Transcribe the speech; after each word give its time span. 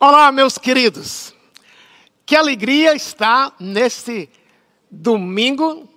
Olá, 0.00 0.30
meus 0.30 0.56
queridos. 0.56 1.34
Que 2.24 2.36
alegria 2.36 2.94
estar 2.94 3.52
neste 3.58 4.30
domingo. 4.88 5.88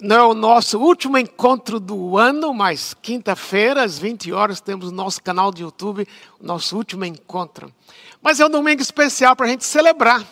Não 0.00 0.16
é 0.16 0.22
o 0.22 0.34
nosso 0.34 0.78
último 0.78 1.18
encontro 1.18 1.80
do 1.80 2.16
ano, 2.16 2.54
mas 2.54 2.94
quinta-feira, 2.94 3.82
às 3.82 3.98
20 3.98 4.32
horas, 4.32 4.60
temos 4.60 4.92
nosso 4.92 5.20
canal 5.20 5.50
de 5.50 5.64
YouTube, 5.64 6.06
o 6.38 6.46
nosso 6.46 6.76
último 6.76 7.04
encontro. 7.04 7.74
Mas 8.22 8.38
é 8.38 8.46
um 8.46 8.48
domingo 8.48 8.82
especial 8.82 9.34
para 9.34 9.46
a 9.46 9.48
gente 9.48 9.64
celebrar. 9.64 10.24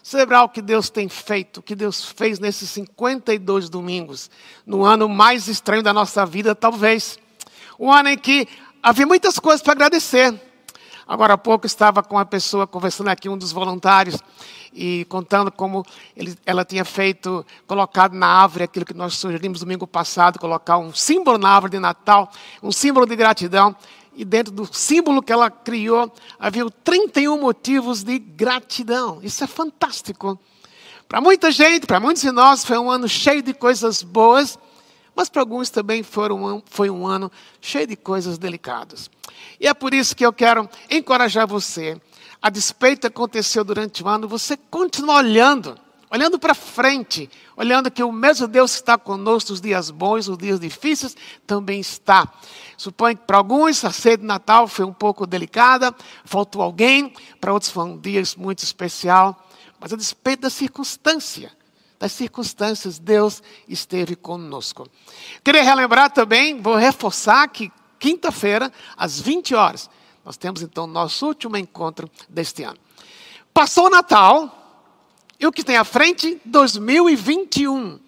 Celebrar 0.00 0.44
o 0.44 0.48
que 0.48 0.62
Deus 0.62 0.88
tem 0.88 1.08
feito, 1.08 1.56
o 1.56 1.62
que 1.62 1.74
Deus 1.74 2.04
fez 2.04 2.38
nesses 2.38 2.70
52 2.70 3.68
domingos, 3.68 4.30
no 4.64 4.84
ano 4.84 5.08
mais 5.08 5.48
estranho 5.48 5.82
da 5.82 5.92
nossa 5.92 6.24
vida, 6.24 6.54
talvez. 6.54 7.18
Um 7.80 7.90
ano 7.90 8.10
em 8.10 8.16
que 8.16 8.46
havia 8.80 9.08
muitas 9.08 9.40
coisas 9.40 9.60
para 9.60 9.72
agradecer 9.72 10.40
Agora 11.06 11.34
há 11.34 11.38
pouco 11.38 11.66
estava 11.66 12.02
com 12.02 12.16
uma 12.16 12.24
pessoa 12.24 12.66
conversando 12.66 13.08
aqui, 13.08 13.28
um 13.28 13.36
dos 13.36 13.52
voluntários, 13.52 14.16
e 14.72 15.04
contando 15.08 15.52
como 15.52 15.84
ele, 16.16 16.36
ela 16.46 16.64
tinha 16.64 16.84
feito, 16.84 17.44
colocado 17.66 18.14
na 18.14 18.26
árvore 18.26 18.64
aquilo 18.64 18.84
que 18.84 18.94
nós 18.94 19.14
sugerimos 19.14 19.60
domingo 19.60 19.86
passado, 19.86 20.38
colocar 20.38 20.78
um 20.78 20.92
símbolo 20.92 21.38
na 21.38 21.50
árvore 21.50 21.72
de 21.72 21.78
Natal, 21.78 22.30
um 22.62 22.72
símbolo 22.72 23.06
de 23.06 23.14
gratidão. 23.14 23.76
E 24.16 24.24
dentro 24.24 24.52
do 24.52 24.64
símbolo 24.72 25.20
que 25.20 25.32
ela 25.32 25.50
criou, 25.50 26.12
havia 26.38 26.64
31 26.84 27.40
motivos 27.40 28.04
de 28.04 28.18
gratidão. 28.18 29.18
Isso 29.22 29.42
é 29.42 29.46
fantástico. 29.46 30.38
Para 31.08 31.20
muita 31.20 31.50
gente, 31.50 31.86
para 31.86 32.00
muitos 32.00 32.22
de 32.22 32.30
nós, 32.30 32.64
foi 32.64 32.78
um 32.78 32.90
ano 32.90 33.08
cheio 33.08 33.42
de 33.42 33.52
coisas 33.52 34.02
boas, 34.02 34.58
mas 35.14 35.28
para 35.28 35.42
alguns 35.42 35.70
também 35.70 36.02
foram, 36.02 36.62
foi 36.66 36.90
um 36.90 37.06
ano 37.06 37.30
cheio 37.60 37.86
de 37.86 37.96
coisas 37.96 38.38
delicadas. 38.38 39.10
E 39.60 39.66
é 39.66 39.74
por 39.74 39.94
isso 39.94 40.16
que 40.16 40.24
eu 40.24 40.32
quero 40.32 40.68
encorajar 40.90 41.46
você. 41.46 42.00
A 42.42 42.50
despeito 42.50 43.02
que 43.02 43.06
aconteceu 43.06 43.64
durante 43.64 44.02
o 44.02 44.08
ano, 44.08 44.28
você 44.28 44.56
continua 44.56 45.16
olhando, 45.16 45.78
olhando 46.10 46.38
para 46.38 46.54
frente, 46.54 47.30
olhando 47.56 47.90
que 47.90 48.02
o 48.02 48.12
mesmo 48.12 48.46
Deus 48.46 48.72
que 48.72 48.80
está 48.80 48.98
conosco 48.98 49.50
nos 49.50 49.60
dias 49.60 49.90
bons, 49.90 50.28
nos 50.28 50.36
dias 50.38 50.60
difíceis, 50.60 51.16
também 51.46 51.80
está. 51.80 52.30
Suponho 52.76 53.16
que 53.16 53.24
para 53.24 53.38
alguns 53.38 53.84
a 53.84 53.90
ceia 53.90 54.18
de 54.18 54.24
Natal 54.24 54.68
foi 54.68 54.84
um 54.84 54.92
pouco 54.92 55.26
delicada, 55.26 55.94
faltou 56.24 56.60
alguém, 56.60 57.12
para 57.40 57.52
outros 57.52 57.70
foi 57.70 57.84
um 57.84 57.98
dia 57.98 58.22
muito 58.36 58.62
especial, 58.62 59.48
mas 59.80 59.92
a 59.92 59.96
despeito 59.96 60.42
da 60.42 60.50
circunstância, 60.50 61.50
das 62.04 62.12
circunstâncias, 62.12 62.98
Deus 62.98 63.42
esteve 63.66 64.14
conosco. 64.14 64.86
Queria 65.42 65.62
relembrar 65.62 66.10
também, 66.10 66.60
vou 66.60 66.76
reforçar 66.76 67.48
que 67.48 67.72
quinta-feira, 67.98 68.70
às 68.94 69.18
20 69.18 69.54
horas. 69.54 69.88
Nós 70.22 70.36
temos 70.36 70.60
então 70.60 70.86
nosso 70.86 71.26
último 71.26 71.56
encontro 71.56 72.10
deste 72.28 72.62
ano. 72.62 72.76
Passou 73.54 73.86
o 73.86 73.90
Natal, 73.90 74.54
e 75.40 75.46
o 75.46 75.52
que 75.52 75.64
tem 75.64 75.78
à 75.78 75.84
frente? 75.84 76.38
2021. 76.44 77.98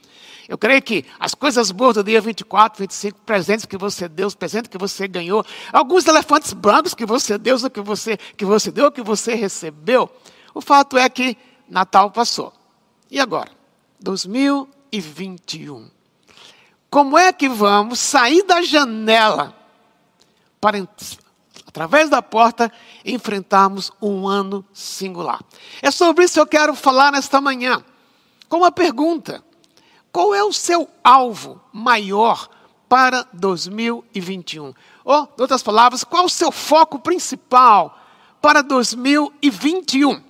Eu 0.47 0.59
creio 0.59 0.83
que 0.83 1.07
as 1.19 1.35
coisas 1.35 1.71
boas 1.71 1.95
do 1.95 2.05
dia 2.05 2.21
24, 2.21 2.79
25, 2.79 3.19
presentes 3.21 3.65
que 3.65 3.79
você 3.79 4.07
deu, 4.07 4.31
presentes 4.33 4.69
que 4.69 4.77
você 4.77 5.09
ganhou, 5.09 5.43
alguns 5.73 6.07
elefantes 6.07 6.53
brancos 6.53 6.93
que 6.93 7.07
você 7.07 7.39
deu, 7.39 7.57
o 7.57 7.71
que 7.71 7.81
você, 7.81 8.19
que 8.37 8.45
você 8.45 8.71
deu, 8.71 8.89
o 8.89 8.93
que 8.93 9.01
você 9.01 9.35
recebeu. 9.35 10.11
O 10.53 10.61
fato 10.61 10.99
é 10.99 11.09
que 11.09 11.35
Natal 11.67 12.11
passou. 12.11 12.53
E 13.11 13.19
agora? 13.19 13.56
2021. 14.01 15.91
Como 16.91 17.19
é 17.19 17.33
que 17.33 17.49
vamos 17.49 17.99
sair 17.99 18.43
da 18.45 18.63
janela 18.63 19.55
para, 20.61 20.87
através 21.67 22.09
da 22.09 22.23
porta, 22.23 22.73
enfrentarmos 23.05 23.93
um 24.01 24.27
ano 24.27 24.65
singular. 24.73 25.41
É 25.83 25.91
sobre 25.91 26.25
isso 26.25 26.35
que 26.35 26.41
eu 26.41 26.47
quero 26.47 26.75
falar 26.75 27.13
nesta 27.13 27.41
manhã, 27.41 27.85
com 28.49 28.59
uma 28.59 28.73
pergunta: 28.73 29.45
qual 30.11 30.35
é 30.35 30.43
o 30.43 30.53
seu 30.53 30.89
alvo 31.05 31.61
maior 31.73 32.49
para 32.89 33.27
2021? 33.33 34.73
Ou, 35.05 35.23
em 35.39 35.41
outras 35.41 35.63
palavras, 35.63 36.03
qual 36.03 36.25
o 36.25 36.31
seu 36.31 36.51
foco 36.51 36.99
principal 36.99 37.97
para 38.41 38.63
2021? 38.63 40.26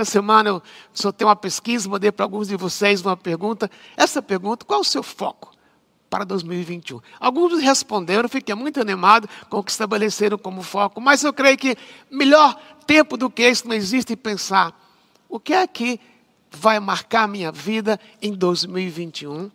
Essa 0.00 0.10
semana 0.10 0.50
eu 0.50 0.62
só 0.92 1.12
tenho 1.12 1.28
uma 1.28 1.36
pesquisa, 1.36 1.88
mandei 1.88 2.10
para 2.10 2.24
alguns 2.24 2.48
de 2.48 2.56
vocês 2.56 3.00
uma 3.00 3.16
pergunta. 3.16 3.70
Essa 3.96 4.20
pergunta, 4.20 4.64
qual 4.64 4.78
é 4.78 4.82
o 4.82 4.84
seu 4.84 5.02
foco? 5.02 5.52
para 6.10 6.22
2021. 6.22 7.00
Alguns 7.18 7.60
responderam, 7.60 8.28
fiquei 8.28 8.54
muito 8.54 8.80
animado 8.80 9.28
com 9.50 9.58
o 9.58 9.64
que 9.64 9.72
estabeleceram 9.72 10.38
como 10.38 10.62
foco, 10.62 11.00
mas 11.00 11.24
eu 11.24 11.32
creio 11.32 11.58
que 11.58 11.76
melhor 12.08 12.54
tempo 12.86 13.16
do 13.16 13.28
que 13.28 13.42
esse 13.42 13.66
não 13.66 13.74
existe 13.74 14.14
pensar 14.14 14.72
o 15.28 15.40
que 15.40 15.52
é 15.52 15.66
que 15.66 15.98
vai 16.48 16.78
marcar 16.78 17.24
a 17.24 17.26
minha 17.26 17.50
vida 17.50 17.98
em 18.22 18.32
2021? 18.32 19.50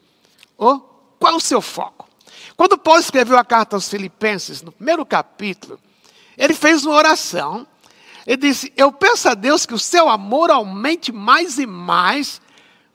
Ou 0.58 0.80
qual 1.18 1.38
o 1.38 1.40
seu 1.40 1.62
foco? 1.62 2.10
Quando 2.58 2.78
Paulo 2.78 3.00
escreveu 3.00 3.38
a 3.38 3.46
carta 3.46 3.78
aos 3.78 3.88
Filipenses, 3.88 4.62
no 4.62 4.74
primeiro 4.74 5.06
capítulo, 5.06 5.80
ele 6.38 6.54
fez 6.54 6.86
uma 6.86 6.96
oração. 6.96 7.66
Ele 8.30 8.38
disse: 8.38 8.72
Eu 8.78 8.92
peço 8.92 9.28
a 9.28 9.34
Deus 9.34 9.66
que 9.66 9.74
o 9.74 9.80
seu 9.80 10.08
amor 10.08 10.52
aumente 10.52 11.12
mais 11.12 11.58
e 11.58 11.66
mais, 11.66 12.40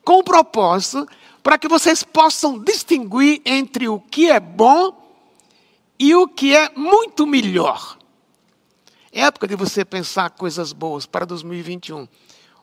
com 0.05 0.21
o 0.21 0.23
propósito 0.23 1.09
para 1.43 1.59
que 1.59 1.67
vocês 1.67 2.05
possam 2.05 2.57
distinguir 2.57 3.43
entre 3.45 3.89
o 3.89 3.99
que 3.99 4.31
é 4.31 4.39
bom 4.39 4.97
e 5.99 6.15
o 6.15 6.29
que 6.29 6.55
é 6.55 6.71
muito 6.77 7.27
melhor. 7.27 7.99
É 9.13 9.23
época 9.23 9.49
de 9.49 9.57
você 9.57 9.85
pensar 9.85 10.31
coisas 10.31 10.73
boas 10.73 11.05
para 11.05 11.27
2021. 11.27 12.07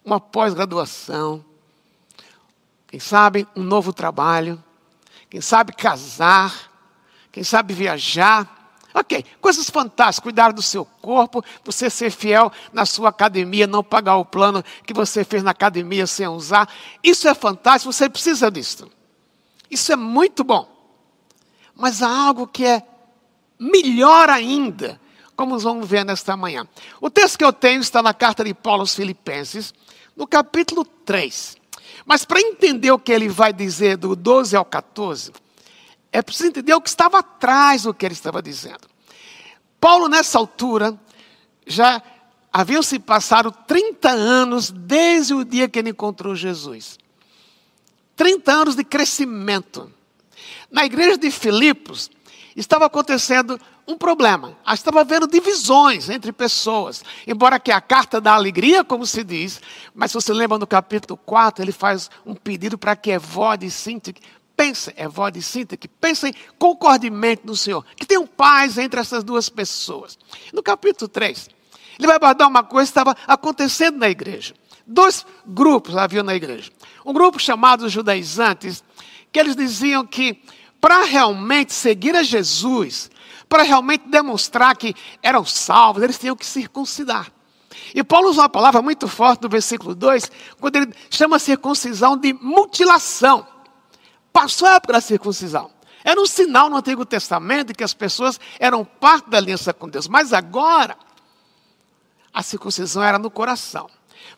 Uma 0.03 0.21
pós-graduação, 0.21 1.43
quem 2.87 3.01
sabe 3.01 3.45
um 3.53 3.63
novo 3.63 3.91
trabalho, 3.91 4.63
quem 5.29 5.41
sabe 5.41 5.73
casar, 5.73 6.71
quem 7.33 7.43
sabe 7.43 7.73
viajar 7.73 8.60
Ok, 8.93 9.23
coisas 9.39 9.69
fantásticas, 9.69 10.23
cuidar 10.23 10.51
do 10.51 10.61
seu 10.61 10.83
corpo, 10.83 11.43
você 11.63 11.89
ser 11.89 12.11
fiel 12.11 12.51
na 12.73 12.85
sua 12.85 13.09
academia, 13.09 13.65
não 13.65 13.83
pagar 13.83 14.17
o 14.17 14.25
plano 14.25 14.63
que 14.85 14.93
você 14.93 15.23
fez 15.23 15.41
na 15.43 15.51
academia 15.51 16.05
sem 16.05 16.27
usar. 16.27 16.67
Isso 17.03 17.27
é 17.27 17.33
fantástico, 17.33 17.93
você 17.93 18.09
precisa 18.09 18.51
disso. 18.51 18.89
Isso 19.69 19.93
é 19.93 19.95
muito 19.95 20.43
bom. 20.43 20.67
Mas 21.73 22.01
há 22.01 22.09
algo 22.09 22.45
que 22.45 22.65
é 22.65 22.83
melhor 23.57 24.29
ainda, 24.29 24.99
como 25.35 25.57
vamos 25.57 25.87
ver 25.87 26.03
nesta 26.03 26.35
manhã. 26.35 26.67
O 26.99 27.09
texto 27.09 27.37
que 27.37 27.45
eu 27.45 27.53
tenho 27.53 27.79
está 27.79 28.01
na 28.01 28.13
carta 28.13 28.43
de 28.43 28.53
Paulo 28.53 28.81
aos 28.81 28.93
Filipenses, 28.93 29.73
no 30.15 30.27
capítulo 30.27 30.83
3. 30.83 31.55
Mas 32.05 32.25
para 32.25 32.41
entender 32.41 32.91
o 32.91 32.99
que 32.99 33.11
ele 33.11 33.29
vai 33.29 33.53
dizer 33.53 33.97
do 33.97 34.15
12 34.15 34.55
ao 34.55 34.65
14, 34.65 35.31
é 36.11 36.21
preciso 36.21 36.49
entender 36.49 36.73
o 36.73 36.81
que 36.81 36.89
estava 36.89 37.19
atrás 37.19 37.83
do 37.83 37.93
que 37.93 38.05
ele 38.05 38.13
estava 38.13 38.41
dizendo. 38.41 38.89
Paulo, 39.79 40.07
nessa 40.09 40.37
altura, 40.37 40.99
já 41.65 42.01
haviam 42.51 42.83
se 42.83 42.99
passado 42.99 43.51
30 43.65 44.09
anos 44.09 44.69
desde 44.69 45.33
o 45.33 45.45
dia 45.45 45.69
que 45.69 45.79
ele 45.79 45.91
encontrou 45.91 46.35
Jesus. 46.35 46.99
30 48.15 48.51
anos 48.51 48.75
de 48.75 48.83
crescimento. 48.83 49.91
Na 50.69 50.85
igreja 50.85 51.17
de 51.17 51.31
Filipos, 51.31 52.11
estava 52.55 52.85
acontecendo 52.85 53.59
um 53.87 53.97
problema. 53.97 54.57
Estava 54.71 55.01
havendo 55.01 55.27
divisões 55.27 56.09
entre 56.09 56.31
pessoas. 56.31 57.03
Embora 57.25 57.59
que 57.59 57.71
a 57.71 57.81
carta 57.81 58.21
da 58.21 58.33
alegria, 58.33 58.83
como 58.83 59.05
se 59.05 59.23
diz, 59.23 59.61
mas 59.93 60.11
se 60.11 60.15
você 60.15 60.33
lembra 60.33 60.57
no 60.57 60.67
capítulo 60.67 61.17
4, 61.25 61.63
ele 61.63 61.71
faz 61.71 62.09
um 62.25 62.35
pedido 62.35 62.77
para 62.77 62.95
que 62.95 63.11
Evode 63.11 63.65
e 63.65 63.71
Sintique 63.71 64.21
pensem, 64.61 64.93
é 64.95 65.07
voz 65.07 65.33
de 65.33 65.41
Sinta, 65.41 65.75
que 65.75 65.87
pensem 65.87 66.35
concordemente 66.59 67.41
no 67.43 67.55
Senhor, 67.55 67.83
que 67.95 68.05
tenham 68.05 68.27
paz 68.27 68.77
entre 68.77 68.99
essas 68.99 69.23
duas 69.23 69.49
pessoas. 69.49 70.19
No 70.53 70.61
capítulo 70.61 71.07
3, 71.07 71.49
ele 71.97 72.05
vai 72.05 72.17
abordar 72.17 72.47
uma 72.47 72.63
coisa 72.63 72.85
que 72.85 72.91
estava 72.91 73.17
acontecendo 73.25 73.97
na 73.97 74.07
igreja. 74.07 74.53
Dois 74.85 75.25
grupos 75.47 75.97
haviam 75.97 76.23
na 76.23 76.35
igreja. 76.35 76.71
Um 77.03 77.11
grupo 77.11 77.39
chamado 77.39 77.89
judaizantes, 77.89 78.83
que 79.31 79.39
eles 79.39 79.55
diziam 79.55 80.05
que 80.05 80.39
para 80.79 81.05
realmente 81.05 81.73
seguir 81.73 82.15
a 82.15 82.21
Jesus, 82.21 83.09
para 83.49 83.63
realmente 83.63 84.07
demonstrar 84.09 84.75
que 84.77 84.93
eram 85.23 85.43
salvos, 85.43 86.03
eles 86.03 86.19
tinham 86.19 86.35
que 86.35 86.45
circuncidar. 86.45 87.31
E 87.95 88.03
Paulo 88.03 88.29
usa 88.29 88.41
uma 88.41 88.49
palavra 88.49 88.79
muito 88.79 89.07
forte 89.07 89.41
no 89.41 89.49
versículo 89.49 89.95
2, 89.95 90.31
quando 90.59 90.75
ele 90.75 90.93
chama 91.09 91.37
a 91.37 91.39
circuncisão 91.39 92.15
de 92.15 92.31
mutilação. 92.33 93.50
Passou 94.31 94.67
a 94.67 94.75
época 94.75 94.93
da 94.93 95.01
circuncisão. 95.01 95.69
Era 96.03 96.19
um 96.19 96.25
sinal 96.25 96.69
no 96.69 96.77
Antigo 96.77 97.05
Testamento 97.05 97.67
de 97.67 97.73
que 97.73 97.83
as 97.83 97.93
pessoas 97.93 98.39
eram 98.59 98.83
parte 98.83 99.29
da 99.29 99.37
aliança 99.37 99.73
com 99.73 99.87
Deus. 99.87 100.07
Mas 100.07 100.33
agora, 100.33 100.97
a 102.33 102.41
circuncisão 102.41 103.03
era 103.03 103.19
no 103.19 103.29
coração. 103.29 103.89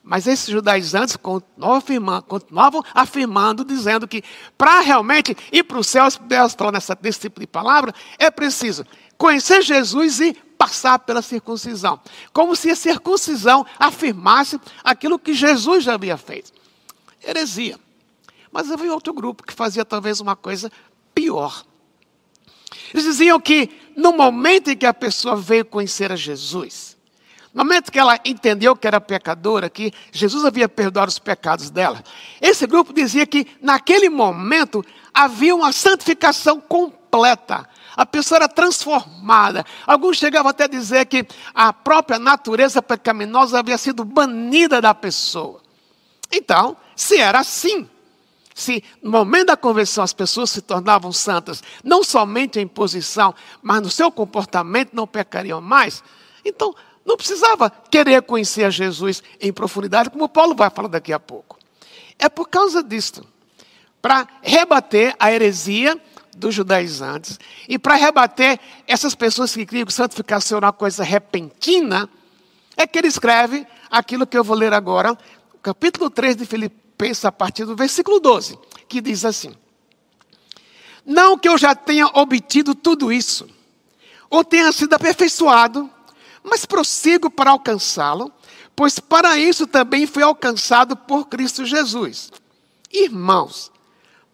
Mas 0.01 0.27
esses 0.27 0.47
judaizantes 0.47 1.15
continuavam 1.15 1.77
afirmando, 1.77 2.23
continuavam 2.23 2.83
afirmando 2.93 3.63
dizendo 3.63 4.07
que 4.07 4.23
para 4.57 4.81
realmente 4.81 5.35
ir 5.51 5.63
para 5.63 5.79
o 5.79 5.83
céu, 5.83 6.07
Deus 6.21 6.53
falando 6.53 6.73
nessa, 6.73 6.95
desse 6.95 7.21
tipo 7.21 7.39
de 7.39 7.47
palavra, 7.47 7.93
é 8.17 8.29
preciso 8.29 8.85
conhecer 9.17 9.61
Jesus 9.61 10.19
e 10.19 10.33
passar 10.57 10.99
pela 10.99 11.21
circuncisão. 11.21 11.99
Como 12.31 12.55
se 12.55 12.69
a 12.69 12.75
circuncisão 12.75 13.65
afirmasse 13.79 14.59
aquilo 14.83 15.19
que 15.19 15.33
Jesus 15.33 15.83
já 15.83 15.93
havia 15.93 16.17
feito. 16.17 16.51
Heresia. 17.25 17.79
Mas 18.53 18.69
havia 18.69 18.93
outro 18.93 19.11
grupo 19.11 19.43
que 19.43 19.51
fazia 19.51 19.83
talvez 19.83 20.19
uma 20.19 20.35
coisa 20.35 20.71
pior. 21.15 21.65
Eles 22.93 23.05
diziam 23.05 23.39
que 23.39 23.69
no 23.97 24.13
momento 24.13 24.69
em 24.69 24.77
que 24.77 24.85
a 24.85 24.93
pessoa 24.93 25.35
veio 25.35 25.65
conhecer 25.65 26.11
a 26.11 26.15
Jesus, 26.15 26.95
no 27.51 27.63
momento 27.63 27.91
que 27.91 27.97
ela 27.97 28.19
entendeu 28.23 28.75
que 28.75 28.85
era 28.85 29.01
pecadora, 29.01 29.69
que 29.69 29.91
Jesus 30.11 30.45
havia 30.45 30.69
perdoado 30.69 31.09
os 31.09 31.17
pecados 31.17 31.71
dela, 31.71 32.03
esse 32.39 32.67
grupo 32.67 32.93
dizia 32.93 33.25
que 33.25 33.47
naquele 33.59 34.07
momento 34.09 34.85
havia 35.11 35.55
uma 35.55 35.71
santificação 35.71 36.61
completa. 36.61 37.67
A 37.95 38.05
pessoa 38.05 38.37
era 38.37 38.47
transformada. 38.47 39.65
Alguns 39.85 40.17
chegavam 40.17 40.49
até 40.49 40.65
a 40.65 40.67
dizer 40.67 41.05
que 41.07 41.25
a 41.53 41.73
própria 41.73 42.19
natureza 42.19 42.81
pecaminosa 42.81 43.59
havia 43.59 43.77
sido 43.77 44.03
banida 44.03 44.79
da 44.79 44.93
pessoa. 44.93 45.61
Então, 46.31 46.75
se 46.95 47.17
era 47.17 47.39
assim, 47.39 47.87
se 48.53 48.83
no 49.01 49.11
momento 49.11 49.47
da 49.47 49.57
conversão 49.57 50.03
as 50.03 50.13
pessoas 50.13 50.49
se 50.49 50.61
tornavam 50.61 51.11
santas, 51.11 51.63
não 51.83 52.03
somente 52.03 52.59
em 52.59 52.67
posição, 52.67 53.33
mas 53.61 53.81
no 53.81 53.89
seu 53.89 54.11
comportamento 54.11 54.91
não 54.93 55.07
pecariam 55.07 55.61
mais, 55.61 56.03
então 56.45 56.75
não 57.05 57.17
precisava 57.17 57.69
querer 57.69 58.21
conhecer 58.21 58.63
a 58.63 58.69
Jesus 58.69 59.21
em 59.41 59.51
profundidade, 59.51 60.09
como 60.09 60.29
Paulo 60.29 60.55
vai 60.55 60.69
falar 60.69 60.87
daqui 60.87 61.11
a 61.11 61.19
pouco. 61.19 61.57
É 62.17 62.29
por 62.29 62.47
causa 62.47 62.83
disto, 62.83 63.25
para 64.01 64.27
rebater 64.41 65.15
a 65.19 65.31
heresia 65.31 65.99
dos 66.35 66.53
judaizantes 66.53 67.39
e 67.67 67.77
para 67.77 67.95
rebater 67.95 68.59
essas 68.87 69.15
pessoas 69.15 69.53
que 69.53 69.65
criam 69.65 69.85
que 69.85 69.93
santificação 69.93 70.57
era 70.57 70.67
uma 70.67 70.73
coisa 70.73 71.03
repentina, 71.03 72.09
é 72.75 72.87
que 72.87 72.97
ele 72.97 73.07
escreve 73.07 73.67
aquilo 73.89 74.25
que 74.25 74.37
eu 74.37 74.43
vou 74.43 74.55
ler 74.55 74.73
agora, 74.73 75.17
capítulo 75.61 76.09
3 76.09 76.35
de 76.35 76.45
Filipenses 76.45 76.82
pensa 76.97 77.27
a 77.27 77.31
partir 77.31 77.65
do 77.65 77.75
versículo 77.75 78.19
12, 78.19 78.57
que 78.87 79.01
diz 79.01 79.25
assim: 79.25 79.53
Não 81.05 81.37
que 81.37 81.49
eu 81.49 81.57
já 81.57 81.75
tenha 81.75 82.07
obtido 82.07 82.75
tudo 82.75 83.11
isso, 83.11 83.47
ou 84.29 84.43
tenha 84.43 84.71
sido 84.71 84.93
aperfeiçoado, 84.93 85.89
mas 86.43 86.65
prossigo 86.65 87.29
para 87.29 87.51
alcançá-lo, 87.51 88.31
pois 88.75 88.99
para 88.99 89.37
isso 89.37 89.67
também 89.67 90.05
fui 90.05 90.23
alcançado 90.23 90.95
por 90.95 91.27
Cristo 91.27 91.65
Jesus. 91.65 92.31
Irmãos, 92.91 93.71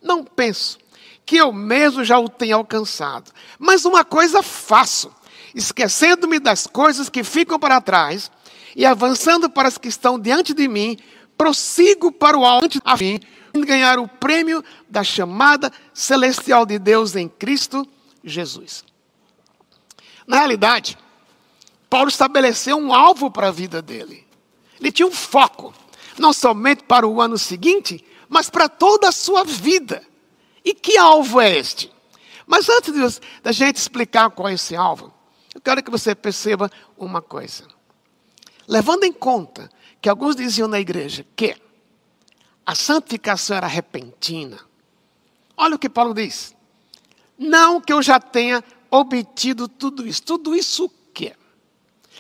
não 0.02 0.24
penso 0.24 0.78
que 1.26 1.38
eu 1.38 1.54
mesmo 1.54 2.04
já 2.04 2.18
o 2.18 2.28
tenha 2.28 2.56
alcançado, 2.56 3.32
mas 3.58 3.86
uma 3.86 4.04
coisa 4.04 4.42
faço, 4.42 5.14
esquecendo-me 5.54 6.40
das 6.40 6.66
coisas 6.66 7.10
que 7.10 7.24
ficam 7.24 7.60
para 7.60 7.80
trás 7.80 8.32
e 8.76 8.86
avançando 8.86 9.50
para 9.50 9.68
as 9.68 9.78
que 9.78 9.88
estão 9.88 10.20
diante 10.20 10.54
de 10.54 10.68
mim, 10.68 10.98
prossigo 11.40 12.12
para 12.12 12.38
o 12.38 12.46
alto 12.46 12.82
a 12.84 12.98
fim 12.98 13.18
de 13.54 13.62
ganhar 13.62 13.98
o 13.98 14.10
prêmio 14.10 14.62
da 14.90 15.06
chamada 15.06 15.72
celestial 15.94 16.66
de 16.66 16.78
Deus 16.78 17.16
em 17.16 17.30
Cristo 17.30 17.88
Jesus. 18.22 18.84
Na 20.28 20.36
realidade, 20.36 20.98
Paulo 21.90 22.10
estabeleceu 22.10 22.76
um 22.78 22.94
alvo 22.94 23.32
para 23.32 23.48
a 23.48 23.52
vida 23.52 23.82
dele. 23.82 24.28
Ele 24.82 24.92
tinha 24.92 25.08
um 25.08 25.12
foco, 25.12 25.74
não 26.18 26.34
somente 26.34 26.84
para 26.84 27.08
o 27.08 27.22
ano 27.22 27.38
seguinte, 27.38 28.06
mas 28.28 28.50
para 28.50 28.68
toda 28.68 29.08
a 29.08 29.14
sua 29.14 29.46
vida. 29.46 30.04
E 30.64 30.74
que 30.74 30.98
alvo 30.98 31.40
é 31.40 31.58
este? 31.58 31.90
Mas 32.46 32.68
antes 32.68 33.22
da 33.42 33.54
gente 33.54 33.78
explicar 33.78 34.30
qual 34.30 34.50
é 34.50 34.54
esse 34.54 34.76
alvo, 34.76 35.14
eu 35.56 35.62
quero 35.62 35.82
que 35.82 35.90
você 35.90 36.14
perceba 36.14 36.70
uma 36.98 37.22
coisa. 37.22 37.66
Levando 38.68 39.06
em 39.06 39.14
conta 39.14 39.70
que 40.02 40.10
alguns 40.10 40.36
diziam 40.36 40.68
na 40.68 40.80
igreja 40.80 41.26
que 41.36 41.56
a 42.66 42.76
santificação 42.76 43.58
era 43.58 43.68
repentina. 43.68 44.60
Olha 45.58 45.76
o 45.76 45.80
que 45.80 45.90
Paulo 45.90 46.14
diz. 46.14 46.56
Não 47.38 47.82
que 47.82 47.92
eu 47.92 48.02
já 48.02 48.20
tenha 48.20 48.64
obtido 48.92 49.68
tudo 49.68 50.08
isso. 50.08 50.24
Tudo 50.24 50.56
isso 50.56 50.86
o 50.86 50.92
quê? 51.14 51.36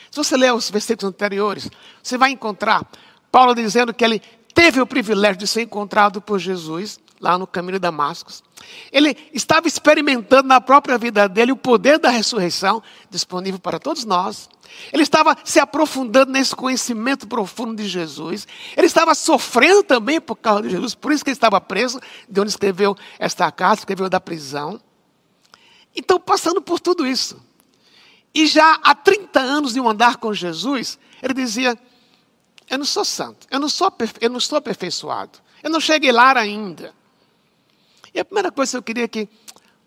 Se 0.09 0.17
você 0.17 0.35
ler 0.35 0.53
os 0.53 0.69
versículos 0.69 1.13
anteriores, 1.13 1.69
você 2.01 2.17
vai 2.17 2.31
encontrar 2.31 2.89
Paulo 3.31 3.53
dizendo 3.53 3.93
que 3.93 4.03
ele 4.03 4.21
teve 4.53 4.81
o 4.81 4.87
privilégio 4.87 5.37
de 5.37 5.47
ser 5.47 5.61
encontrado 5.61 6.21
por 6.21 6.39
Jesus 6.39 6.99
lá 7.19 7.37
no 7.37 7.45
caminho 7.45 7.73
de 7.73 7.79
Damascus. 7.79 8.43
Ele 8.91 9.15
estava 9.33 9.67
experimentando 9.67 10.47
na 10.47 10.61
própria 10.61 10.97
vida 10.97 11.27
dele 11.27 11.51
o 11.51 11.57
poder 11.57 11.99
da 11.99 12.09
ressurreição 12.09 12.81
disponível 13.09 13.59
para 13.59 13.79
todos 13.79 14.05
nós. 14.05 14.49
Ele 14.93 15.03
estava 15.03 15.35
se 15.43 15.59
aprofundando 15.59 16.31
nesse 16.31 16.55
conhecimento 16.55 17.27
profundo 17.27 17.75
de 17.75 17.87
Jesus. 17.87 18.47
Ele 18.77 18.87
estava 18.87 19.13
sofrendo 19.15 19.83
também 19.83 20.21
por 20.21 20.35
causa 20.35 20.63
de 20.63 20.69
Jesus, 20.69 20.95
por 20.95 21.11
isso 21.11 21.23
que 21.23 21.29
ele 21.29 21.35
estava 21.35 21.59
preso, 21.59 21.99
de 22.27 22.39
onde 22.39 22.49
escreveu 22.51 22.95
esta 23.17 23.51
carta, 23.51 23.81
escreveu 23.81 24.09
da 24.09 24.19
prisão. 24.19 24.79
Então, 25.95 26.19
passando 26.19 26.61
por 26.61 26.79
tudo 26.79 27.05
isso. 27.05 27.41
E 28.33 28.45
já 28.45 28.79
há 28.83 28.93
30 28.93 29.39
anos 29.39 29.73
de 29.73 29.81
um 29.81 29.89
andar 29.89 30.17
com 30.17 30.33
Jesus, 30.33 30.99
ele 31.21 31.33
dizia: 31.33 31.77
Eu 32.69 32.77
não 32.77 32.85
sou 32.85 33.03
santo, 33.03 33.47
eu 33.49 33.59
não, 33.59 33.67
sou, 33.67 33.91
eu 34.21 34.29
não 34.29 34.37
estou 34.37 34.57
aperfeiçoado, 34.57 35.39
eu 35.63 35.69
não 35.69 35.79
cheguei 35.79 36.11
lá 36.11 36.37
ainda. 36.37 36.93
E 38.19 38.21
a 38.21 38.25
primeira 38.25 38.51
coisa 38.51 38.71
que 38.73 38.77
eu 38.77 38.83
queria 38.83 39.07
que 39.07 39.29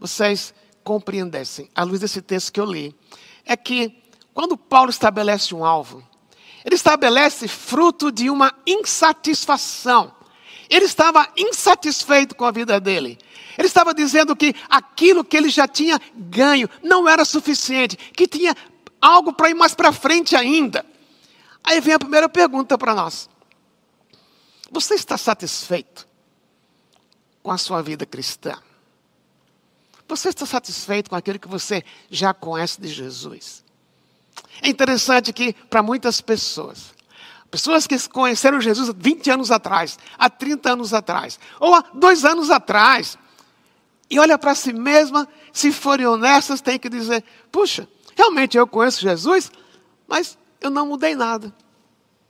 vocês 0.00 0.55
compreendessem, 0.82 1.69
à 1.75 1.82
luz 1.82 2.00
desse 2.00 2.23
texto 2.23 2.50
que 2.50 2.58
eu 2.58 2.64
li, 2.64 2.96
é 3.44 3.55
que 3.55 4.02
quando 4.32 4.56
Paulo 4.56 4.88
estabelece 4.88 5.55
um 5.55 5.62
alvo, 5.62 6.02
ele 6.64 6.75
estabelece 6.75 7.46
fruto 7.46 8.11
de 8.11 8.31
uma 8.31 8.55
insatisfação. 8.67 10.14
Ele 10.70 10.87
estava 10.87 11.29
insatisfeito 11.37 12.34
com 12.34 12.46
a 12.46 12.50
vida 12.50 12.81
dele. 12.81 13.19
Ele 13.58 13.67
estava 13.67 13.93
dizendo 13.93 14.34
que 14.34 14.55
aquilo 14.67 15.23
que 15.23 15.37
ele 15.37 15.50
já 15.50 15.69
tinha 15.69 16.00
ganho 16.14 16.70
não 16.82 17.06
era 17.06 17.26
suficiente, 17.26 17.99
que 17.99 18.26
tinha 18.26 18.56
algo 18.99 19.34
para 19.34 19.50
ir 19.50 19.55
mais 19.55 19.75
para 19.75 19.93
frente 19.93 20.34
ainda. 20.34 20.87
Aí 21.62 21.82
vem 21.82 21.93
a 21.93 21.99
primeira 21.99 22.31
pergunta 22.31 22.79
para 22.79 22.94
nós: 22.94 23.29
Você 24.70 24.94
está 24.94 25.19
satisfeito 25.19 26.11
com 27.43 27.50
a 27.50 27.59
sua 27.59 27.83
vida 27.83 28.06
cristã? 28.06 28.56
Você 30.09 30.29
está 30.29 30.44
satisfeito 30.44 31.09
com 31.09 31.17
aquilo 31.17 31.39
que 31.39 31.49
você 31.49 31.83
já 32.11 32.35
conhece 32.35 32.81
de 32.81 32.89
Jesus? 32.89 33.65
É 34.61 34.69
interessante 34.69 35.33
que, 35.33 35.53
para 35.53 35.83
muitas 35.83 36.21
pessoas, 36.21 36.93
pessoas 37.50 37.87
que 37.87 37.99
conheceram 38.09 38.61
Jesus 38.61 38.91
20 38.96 39.31
anos 39.31 39.51
atrás, 39.51 39.99
há 40.19 40.29
30 40.29 40.72
anos 40.72 40.94
atrás, 40.94 41.39
ou 41.58 41.75
há 41.75 41.84
dois 41.94 42.25
anos 42.25 42.51
atrás, 42.51 43.19
e 44.11 44.19
olha 44.19 44.37
para 44.37 44.55
si 44.55 44.72
mesma, 44.72 45.27
se 45.53 45.72
forem 45.72 46.06
honestas, 46.06 46.61
tem 46.61 46.79
que 46.79 46.89
dizer: 46.91 47.25
puxa, 47.51 47.89
realmente 48.15 48.58
eu 48.58 48.67
conheço 48.67 49.01
Jesus, 49.01 49.51
mas 50.06 50.37
eu 50.61 50.69
não 50.69 50.87
mudei 50.87 51.15
nada, 51.15 51.55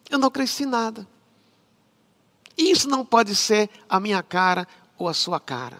eu 0.09 0.19
não 0.19 0.31
cresci 0.31 0.65
nada. 0.65 1.07
Isso 2.57 2.89
não 2.89 3.05
pode 3.05 3.35
ser 3.35 3.69
a 3.89 3.99
minha 3.99 4.23
cara 4.23 4.69
ou 5.03 5.09
a 5.09 5.15
sua 5.15 5.41
cara. 5.41 5.79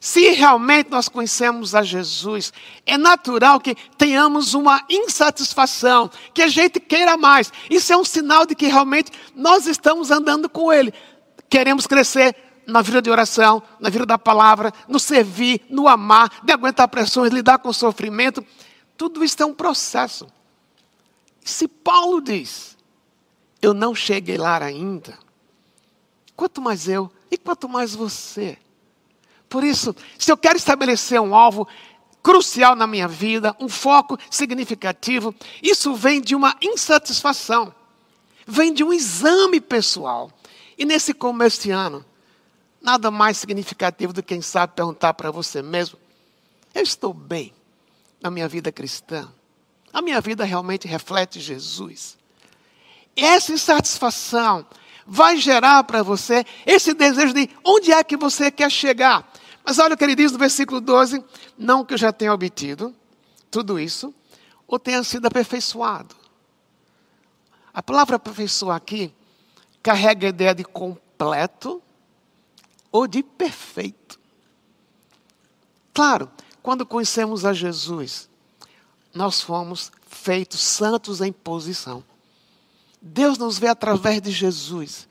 Se 0.00 0.30
realmente 0.30 0.90
nós 0.90 1.08
conhecemos 1.08 1.74
a 1.74 1.82
Jesus, 1.82 2.52
é 2.84 2.96
natural 2.96 3.60
que 3.60 3.76
tenhamos 3.96 4.54
uma 4.54 4.82
insatisfação, 4.88 6.10
que 6.34 6.42
a 6.42 6.48
gente 6.48 6.80
queira 6.80 7.16
mais. 7.16 7.52
Isso 7.70 7.92
é 7.92 7.96
um 7.96 8.04
sinal 8.04 8.44
de 8.46 8.54
que 8.54 8.66
realmente 8.66 9.12
nós 9.34 9.66
estamos 9.66 10.10
andando 10.10 10.48
com 10.48 10.72
Ele. 10.72 10.92
Queremos 11.48 11.86
crescer 11.86 12.34
na 12.66 12.82
vida 12.82 13.00
de 13.00 13.10
oração, 13.10 13.62
na 13.78 13.88
vida 13.88 14.04
da 14.04 14.18
palavra, 14.18 14.72
no 14.88 14.98
servir, 14.98 15.62
no 15.70 15.86
amar, 15.86 16.40
de 16.42 16.52
aguentar 16.52 16.88
pressões, 16.88 17.32
lidar 17.32 17.58
com 17.58 17.72
sofrimento. 17.72 18.44
Tudo 18.96 19.22
isso 19.24 19.42
é 19.42 19.46
um 19.46 19.54
processo. 19.54 20.26
Se 21.44 21.68
Paulo 21.68 22.20
diz, 22.20 22.76
eu 23.62 23.72
não 23.72 23.94
cheguei 23.94 24.36
lá 24.36 24.62
ainda, 24.62 25.18
quanto 26.36 26.60
mais 26.60 26.88
eu 26.88 27.10
e 27.30 27.36
quanto 27.36 27.68
mais 27.68 27.94
você. 27.94 28.58
Por 29.48 29.64
isso, 29.64 29.94
se 30.18 30.30
eu 30.30 30.36
quero 30.36 30.56
estabelecer 30.56 31.20
um 31.20 31.34
alvo 31.34 31.66
crucial 32.22 32.76
na 32.76 32.86
minha 32.86 33.08
vida, 33.08 33.56
um 33.58 33.68
foco 33.68 34.18
significativo, 34.30 35.34
isso 35.62 35.94
vem 35.94 36.20
de 36.20 36.34
uma 36.34 36.56
insatisfação, 36.60 37.74
vem 38.46 38.72
de 38.72 38.84
um 38.84 38.92
exame 38.92 39.60
pessoal. 39.60 40.30
E 40.76 40.84
nesse 40.84 41.14
começo 41.14 41.62
de 41.62 41.70
ano, 41.70 42.04
nada 42.80 43.10
mais 43.10 43.38
significativo 43.38 44.12
do 44.12 44.22
que, 44.22 44.34
quem 44.34 44.42
sabe, 44.42 44.74
perguntar 44.74 45.14
para 45.14 45.30
você 45.30 45.62
mesmo: 45.62 45.98
eu 46.74 46.82
estou 46.82 47.14
bem 47.14 47.52
na 48.20 48.30
minha 48.30 48.48
vida 48.48 48.70
cristã? 48.70 49.28
A 49.92 50.02
minha 50.02 50.20
vida 50.20 50.44
realmente 50.44 50.86
reflete 50.86 51.40
Jesus? 51.40 52.18
Essa 53.16 53.52
insatisfação 53.52 54.66
vai 55.08 55.38
gerar 55.38 55.82
para 55.84 56.02
você 56.02 56.44
esse 56.66 56.92
desejo 56.92 57.32
de 57.32 57.48
onde 57.64 57.90
é 57.90 58.04
que 58.04 58.16
você 58.16 58.50
quer 58.50 58.70
chegar. 58.70 59.26
Mas 59.64 59.78
olha 59.78 59.94
o 59.94 59.96
que 59.96 60.04
ele 60.04 60.14
diz 60.14 60.30
no 60.30 60.38
versículo 60.38 60.80
12: 60.80 61.24
Não 61.56 61.84
que 61.84 61.94
eu 61.94 61.98
já 61.98 62.12
tenha 62.12 62.32
obtido 62.32 62.94
tudo 63.50 63.80
isso, 63.80 64.14
ou 64.66 64.78
tenha 64.78 65.02
sido 65.02 65.26
aperfeiçoado. 65.26 66.14
A 67.72 67.82
palavra 67.82 68.16
aperfeiçoar 68.16 68.76
aqui 68.76 69.12
carrega 69.82 70.26
a 70.26 70.30
ideia 70.30 70.54
de 70.54 70.64
completo 70.64 71.82
ou 72.92 73.06
de 73.06 73.22
perfeito. 73.22 74.20
Claro, 75.94 76.30
quando 76.62 76.84
conhecemos 76.84 77.44
a 77.46 77.52
Jesus, 77.52 78.28
nós 79.14 79.40
fomos 79.40 79.90
feitos 80.06 80.60
santos 80.60 81.20
em 81.20 81.32
posição. 81.32 82.04
Deus 83.00 83.38
nos 83.38 83.58
vê 83.58 83.68
através 83.68 84.20
de 84.20 84.30
Jesus. 84.30 85.08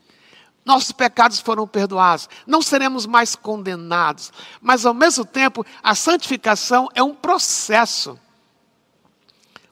Nossos 0.64 0.92
pecados 0.92 1.40
foram 1.40 1.66
perdoados, 1.66 2.28
não 2.46 2.60
seremos 2.60 3.06
mais 3.06 3.34
condenados, 3.34 4.30
mas 4.60 4.84
ao 4.84 4.92
mesmo 4.92 5.24
tempo, 5.24 5.64
a 5.82 5.94
santificação 5.94 6.88
é 6.94 7.02
um 7.02 7.14
processo. 7.14 8.18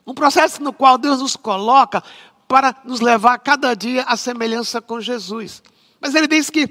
Um 0.05 0.13
processo 0.13 0.63
no 0.63 0.73
qual 0.73 0.97
Deus 0.97 1.19
nos 1.19 1.35
coloca 1.35 2.03
para 2.47 2.75
nos 2.83 2.99
levar 2.99 3.37
cada 3.39 3.75
dia 3.75 4.03
à 4.03 4.17
semelhança 4.17 4.81
com 4.81 4.99
Jesus. 4.99 5.61
Mas 5.99 6.15
ele 6.15 6.27
diz 6.27 6.49
que 6.49 6.61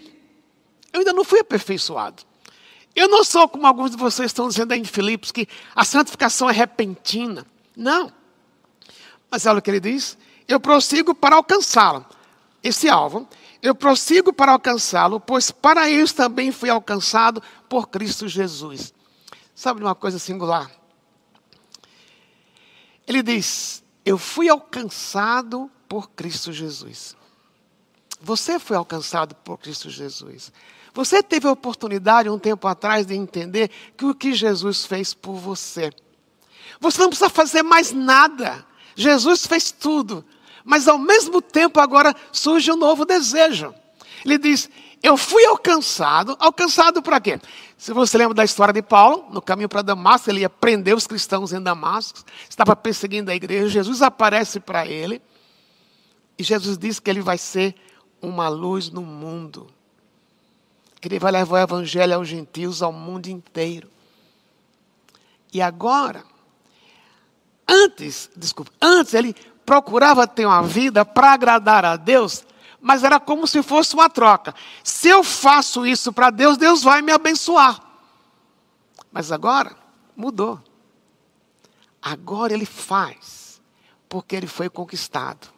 eu 0.93 1.01
ainda 1.01 1.13
não 1.13 1.23
fui 1.23 1.41
aperfeiçoado. 1.41 2.23
Eu 2.95 3.09
não 3.09 3.23
sou 3.23 3.47
como 3.47 3.67
alguns 3.67 3.91
de 3.91 3.97
vocês 3.99 4.31
estão 4.31 4.49
dizendo 4.49 4.73
aí 4.73 4.81
em 4.81 4.85
Filipos, 4.85 5.31
que 5.31 5.47
a 5.75 5.85
santificação 5.85 6.49
é 6.49 6.53
repentina. 6.53 7.47
Não. 7.77 8.11
Mas 9.31 9.45
olha 9.45 9.59
o 9.59 9.63
que 9.63 9.71
ele 9.71 9.81
diz: 9.81 10.17
eu 10.49 10.61
prossigo 10.61 11.15
para 11.15 11.37
alcançá-lo. 11.37 12.05
Esse 12.63 12.89
alvo, 12.89 13.29
eu 13.63 13.75
prossigo 13.75 14.33
para 14.33 14.53
alcançá-lo, 14.53 15.21
pois 15.21 15.51
para 15.51 15.89
isso 15.89 16.15
também 16.15 16.53
fui 16.53 16.71
alcançado 16.71 17.43
por 17.69 17.89
Cristo 17.89 18.29
Jesus. 18.29 18.93
Sabe 19.55 19.83
uma 19.83 19.95
coisa 19.95 20.19
singular? 20.19 20.71
Ele 23.07 23.23
diz: 23.23 23.83
Eu 24.05 24.19
fui 24.19 24.49
alcançado 24.49 25.71
por 25.89 26.11
Cristo 26.11 26.53
Jesus. 26.53 27.17
Você 28.21 28.59
foi 28.59 28.77
alcançado 28.77 29.35
por 29.37 29.59
Cristo 29.59 29.89
Jesus. 29.89 30.53
Você 30.93 31.23
teve 31.23 31.47
a 31.47 31.53
oportunidade 31.53 32.29
um 32.29 32.39
tempo 32.39 32.67
atrás 32.67 33.07
de 33.07 33.15
entender 33.15 33.71
que 33.97 34.05
o 34.05 34.15
que 34.15 34.33
Jesus 34.33 34.87
fez 34.87 35.13
por 35.13 35.35
você. 35.35 35.93
Você 36.81 37.01
não 37.01 37.09
precisa 37.09 37.29
fazer 37.29 37.63
mais 37.63 37.93
nada. 37.93 38.67
Jesus 38.95 39.47
fez 39.47 39.71
tudo. 39.71 40.25
Mas 40.67 40.89
ao 40.89 40.99
mesmo 40.99 41.41
tempo 41.41 41.79
agora 41.79 42.13
surge 42.33 42.73
um 42.73 42.77
novo 42.77 43.05
desejo. 43.05 43.73
Ele 44.25 44.37
diz: 44.37 44.69
Eu 45.01 45.17
fui 45.17 45.47
alcançado. 45.47 46.37
Alcançado 46.41 47.01
para 47.01 47.21
quê? 47.21 47.41
Se 47.79 47.93
você 47.93 48.19
lembra 48.19 48.35
da 48.35 48.45
história 48.45 48.75
de 48.75 48.83
Paulo, 48.83 49.27
no 49.31 49.41
caminho 49.41 49.69
para 49.69 49.81
Damasco, 49.81 50.29
ele 50.29 50.41
ia 50.41 50.51
prender 50.51 50.97
os 50.97 51.07
cristãos 51.07 51.53
em 51.53 51.63
Damasco, 51.63 52.25
estava 52.51 52.75
perseguindo 52.75 53.31
a 53.31 53.35
igreja. 53.37 53.69
Jesus 53.69 54.03
aparece 54.03 54.59
para 54.59 54.85
ele. 54.85 55.23
E 56.37 56.43
Jesus 56.43 56.77
diz 56.77 56.99
que 56.99 57.09
ele 57.09 57.21
vai 57.21 57.39
ser 57.39 57.77
uma 58.21 58.49
luz 58.49 58.91
no 58.91 59.03
mundo. 59.03 59.69
Que 61.01 61.07
ele 61.07 61.21
vai 61.21 61.31
levar 61.31 61.61
o 61.61 61.63
evangelho 61.63 62.17
aos 62.17 62.27
gentios, 62.27 62.83
ao 62.83 62.93
mundo 62.93 63.29
inteiro. 63.29 63.89
E 65.53 65.63
agora, 65.63 66.25
antes, 67.69 68.29
desculpa, 68.37 68.73
antes 68.83 69.15
ele 69.15 69.35
procurava 69.67 70.29
ter 70.29 70.47
uma 70.47 70.63
vida 70.63 71.05
para 71.05 71.33
agradar 71.33 71.85
a 71.85 71.97
Deus, 71.97 72.47
mas 72.81 73.03
era 73.03 73.19
como 73.19 73.49
se 73.49 73.61
fosse 73.65 73.95
uma 73.95 74.09
troca. 74.09 74.55
Se 74.85 75.09
eu 75.09 75.25
faço 75.25 75.85
isso 75.85 76.13
para 76.13 76.31
Deus, 76.31 76.57
Deus 76.57 76.85
vai 76.85 77.03
me 77.03 77.11
abençoar. 77.11 77.81
Mas 79.13 79.33
agora 79.33 79.77
mudou. 80.17 80.63
Agora 82.01 82.53
ele 82.53 82.65
faz, 82.65 83.61
porque 84.09 84.37
ele 84.37 84.47
foi 84.47 84.69
conquistado. 84.69 85.49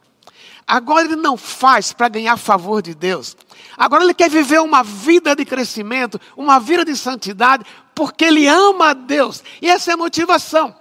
Agora 0.66 1.04
ele 1.04 1.16
não 1.16 1.36
faz 1.36 1.92
para 1.92 2.08
ganhar 2.08 2.36
favor 2.38 2.80
de 2.80 2.94
Deus. 2.94 3.36
Agora 3.76 4.04
ele 4.04 4.14
quer 4.14 4.30
viver 4.30 4.60
uma 4.60 4.82
vida 4.82 5.36
de 5.36 5.44
crescimento, 5.44 6.20
uma 6.36 6.58
vida 6.58 6.84
de 6.84 6.96
santidade, 6.96 7.64
porque 7.94 8.24
ele 8.24 8.46
ama 8.46 8.90
a 8.90 8.94
Deus. 8.94 9.42
E 9.60 9.68
essa 9.68 9.90
é 9.90 9.94
a 9.94 9.98
motivação. 9.98 10.74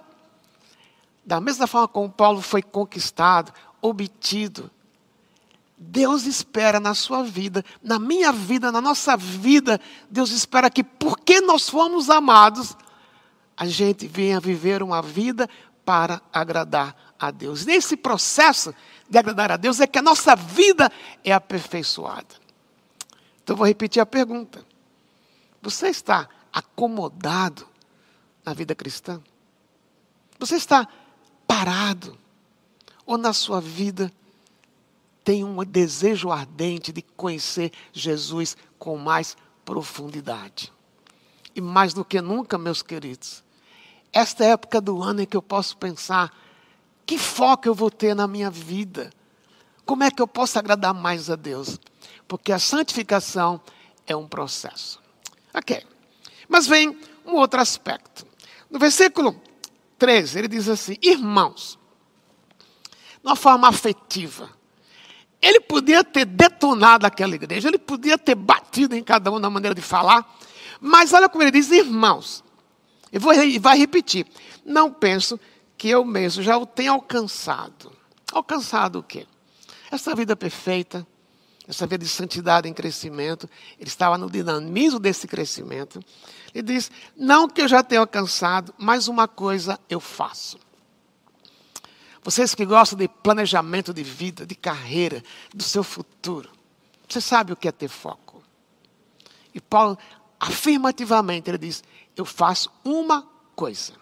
Da 1.28 1.42
mesma 1.42 1.66
forma 1.66 1.86
como 1.86 2.08
Paulo 2.08 2.40
foi 2.40 2.62
conquistado, 2.62 3.52
obtido, 3.82 4.70
Deus 5.76 6.24
espera 6.24 6.80
na 6.80 6.94
sua 6.94 7.22
vida, 7.22 7.62
na 7.82 7.98
minha 7.98 8.32
vida, 8.32 8.72
na 8.72 8.80
nossa 8.80 9.14
vida, 9.14 9.78
Deus 10.08 10.30
espera 10.30 10.70
que, 10.70 10.82
porque 10.82 11.42
nós 11.42 11.68
fomos 11.68 12.08
amados, 12.08 12.74
a 13.54 13.66
gente 13.66 14.08
venha 14.08 14.40
viver 14.40 14.82
uma 14.82 15.02
vida 15.02 15.46
para 15.84 16.22
agradar 16.32 16.96
a 17.20 17.30
Deus. 17.30 17.66
Nesse 17.66 17.94
processo 17.94 18.74
de 19.06 19.18
agradar 19.18 19.52
a 19.52 19.58
Deus 19.58 19.80
é 19.80 19.86
que 19.86 19.98
a 19.98 20.02
nossa 20.02 20.34
vida 20.34 20.90
é 21.22 21.34
aperfeiçoada. 21.34 22.36
Então 23.44 23.54
vou 23.54 23.66
repetir 23.66 24.00
a 24.00 24.06
pergunta: 24.06 24.64
Você 25.60 25.88
está 25.88 26.26
acomodado 26.50 27.68
na 28.46 28.54
vida 28.54 28.74
cristã? 28.74 29.20
Você 30.38 30.56
está 30.56 30.88
parado? 31.58 32.16
Ou 33.04 33.18
na 33.18 33.32
sua 33.32 33.60
vida 33.60 34.12
tem 35.24 35.42
um 35.42 35.64
desejo 35.64 36.30
ardente 36.30 36.92
de 36.92 37.02
conhecer 37.02 37.72
Jesus 37.92 38.56
com 38.78 38.96
mais 38.96 39.36
profundidade? 39.64 40.72
E 41.54 41.60
mais 41.60 41.92
do 41.92 42.04
que 42.04 42.20
nunca, 42.20 42.56
meus 42.56 42.80
queridos, 42.80 43.42
esta 44.12 44.44
época 44.44 44.80
do 44.80 45.02
ano 45.02 45.22
em 45.22 45.26
que 45.26 45.36
eu 45.36 45.42
posso 45.42 45.76
pensar 45.76 46.32
que 47.04 47.18
foco 47.18 47.66
eu 47.66 47.74
vou 47.74 47.90
ter 47.90 48.14
na 48.14 48.28
minha 48.28 48.50
vida? 48.50 49.10
Como 49.84 50.04
é 50.04 50.10
que 50.12 50.22
eu 50.22 50.28
posso 50.28 50.60
agradar 50.60 50.94
mais 50.94 51.28
a 51.28 51.34
Deus? 51.34 51.80
Porque 52.28 52.52
a 52.52 52.58
santificação 52.58 53.60
é 54.06 54.14
um 54.14 54.28
processo. 54.28 55.00
Ok. 55.52 55.84
Mas 56.48 56.68
vem 56.68 56.96
um 57.26 57.34
outro 57.34 57.60
aspecto. 57.60 58.24
No 58.70 58.78
versículo 58.78 59.47
13, 59.98 60.38
ele 60.38 60.48
diz 60.48 60.68
assim: 60.68 60.96
Irmãos, 61.02 61.78
de 62.88 63.26
uma 63.26 63.36
forma 63.36 63.68
afetiva, 63.68 64.50
ele 65.40 65.60
podia 65.60 66.02
ter 66.04 66.24
detonado 66.24 67.06
aquela 67.06 67.34
igreja, 67.34 67.68
ele 67.68 67.78
podia 67.78 68.16
ter 68.16 68.34
batido 68.34 68.94
em 68.94 69.02
cada 69.02 69.30
um 69.30 69.38
na 69.38 69.50
maneira 69.50 69.74
de 69.74 69.82
falar, 69.82 70.26
mas 70.80 71.12
olha 71.12 71.28
como 71.28 71.42
ele 71.42 71.50
diz: 71.50 71.70
Irmãos, 71.70 72.44
e 73.12 73.18
vai 73.58 73.78
repetir, 73.78 74.26
não 74.64 74.92
penso 74.92 75.38
que 75.76 75.88
eu 75.88 76.04
mesmo 76.04 76.42
já 76.42 76.56
o 76.58 76.66
tenho 76.66 76.92
alcançado. 76.92 77.92
Alcançado 78.32 78.98
o 78.98 79.02
quê? 79.02 79.26
Essa 79.90 80.14
vida 80.14 80.36
perfeita, 80.36 81.06
essa 81.66 81.86
vida 81.86 82.04
de 82.04 82.10
santidade 82.10 82.68
em 82.68 82.74
crescimento, 82.74 83.48
ele 83.78 83.88
estava 83.88 84.18
no 84.18 84.30
dinamismo 84.30 84.98
desse 84.98 85.26
crescimento. 85.26 86.02
Ele 86.58 86.74
diz: 86.74 86.90
Não 87.16 87.48
que 87.48 87.62
eu 87.62 87.68
já 87.68 87.84
tenha 87.84 88.00
alcançado, 88.00 88.74
mas 88.76 89.06
uma 89.06 89.28
coisa 89.28 89.78
eu 89.88 90.00
faço. 90.00 90.58
Vocês 92.22 92.52
que 92.52 92.66
gostam 92.66 92.98
de 92.98 93.06
planejamento 93.06 93.94
de 93.94 94.02
vida, 94.02 94.44
de 94.44 94.56
carreira, 94.56 95.22
do 95.54 95.62
seu 95.62 95.84
futuro, 95.84 96.50
você 97.08 97.20
sabe 97.20 97.52
o 97.52 97.56
que 97.56 97.68
é 97.68 97.72
ter 97.72 97.88
foco. 97.88 98.42
E 99.54 99.60
Paulo, 99.60 99.96
afirmativamente, 100.38 101.48
ele 101.48 101.58
diz: 101.58 101.84
Eu 102.16 102.24
faço 102.24 102.70
uma 102.84 103.26
coisa 103.54 103.92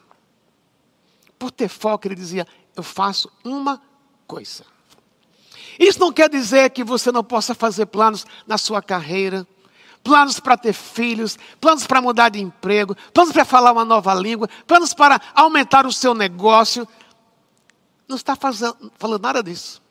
por 1.38 1.50
ter 1.50 1.68
foco, 1.68 2.08
ele 2.08 2.14
dizia: 2.14 2.46
Eu 2.74 2.82
faço 2.82 3.30
uma 3.44 3.82
coisa. 4.26 4.64
Isso 5.78 6.00
não 6.00 6.10
quer 6.10 6.30
dizer 6.30 6.70
que 6.70 6.82
você 6.82 7.12
não 7.12 7.22
possa 7.22 7.54
fazer 7.54 7.84
planos 7.84 8.24
na 8.46 8.56
sua 8.56 8.80
carreira, 8.80 9.46
planos 10.06 10.38
para 10.38 10.56
ter 10.56 10.72
filhos, 10.72 11.36
planos 11.60 11.84
para 11.84 12.00
mudar 12.00 12.28
de 12.28 12.40
emprego, 12.40 12.96
planos 13.12 13.32
para 13.32 13.44
falar 13.44 13.72
uma 13.72 13.84
nova 13.84 14.14
língua, 14.14 14.48
planos 14.64 14.94
para 14.94 15.20
aumentar 15.34 15.84
o 15.84 15.92
seu 15.92 16.14
negócio. 16.14 16.86
Não 18.06 18.14
está 18.14 18.36
fazendo, 18.36 18.92
falando 18.96 19.22
nada 19.24 19.42
disso. 19.42 19.82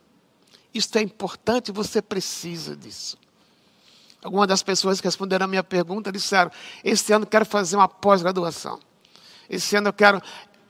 Isso 0.72 0.96
é 0.96 1.02
importante, 1.02 1.70
você 1.70 2.00
precisa 2.00 2.74
disso. 2.74 3.18
Algumas 4.24 4.48
das 4.48 4.62
pessoas 4.62 5.02
que 5.02 5.06
responderam 5.06 5.44
a 5.44 5.48
minha 5.48 5.62
pergunta 5.62 6.10
disseram: 6.10 6.50
Este 6.82 7.12
ano 7.12 7.24
eu 7.24 7.28
quero 7.28 7.44
fazer 7.44 7.76
uma 7.76 7.86
pós-graduação. 7.86 8.80
Esse 9.50 9.76
ano 9.76 9.88
eu 9.88 9.92
quero 9.92 10.22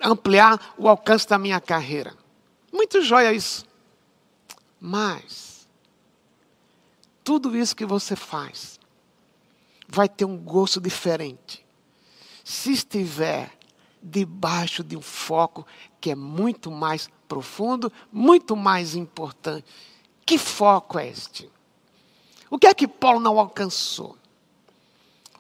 ampliar 0.03 0.75
o 0.77 0.89
alcance 0.89 1.27
da 1.29 1.39
minha 1.39 1.61
carreira. 1.61 2.13
Muito 2.73 3.01
jóia 3.01 3.33
isso. 3.33 3.65
Mas, 4.81 5.69
tudo 7.23 7.57
isso 7.57 7.77
que 7.77 7.87
você 7.87 8.17
faz 8.17 8.76
vai 9.89 10.09
ter 10.09 10.25
um 10.25 10.37
gosto 10.37 10.81
diferente. 10.81 11.65
Se 12.45 12.73
estiver 12.73 13.53
debaixo 14.03 14.85
de 14.85 14.97
um 14.97 15.03
foco 15.03 15.67
que 16.01 16.11
é 16.11 16.15
muito 16.15 16.71
mais 16.71 17.11
profundo, 17.27 17.93
muito 18.13 18.57
mais 18.57 18.95
importante. 18.95 19.65
Que 20.25 20.39
foco 20.39 20.99
é 20.99 21.09
este? 21.09 21.51
O 22.49 22.59
que 22.59 22.67
é 22.67 22.75
que 22.75 22.87
Paulo 22.87 23.21
não 23.21 23.39
alcançou? 23.39 24.17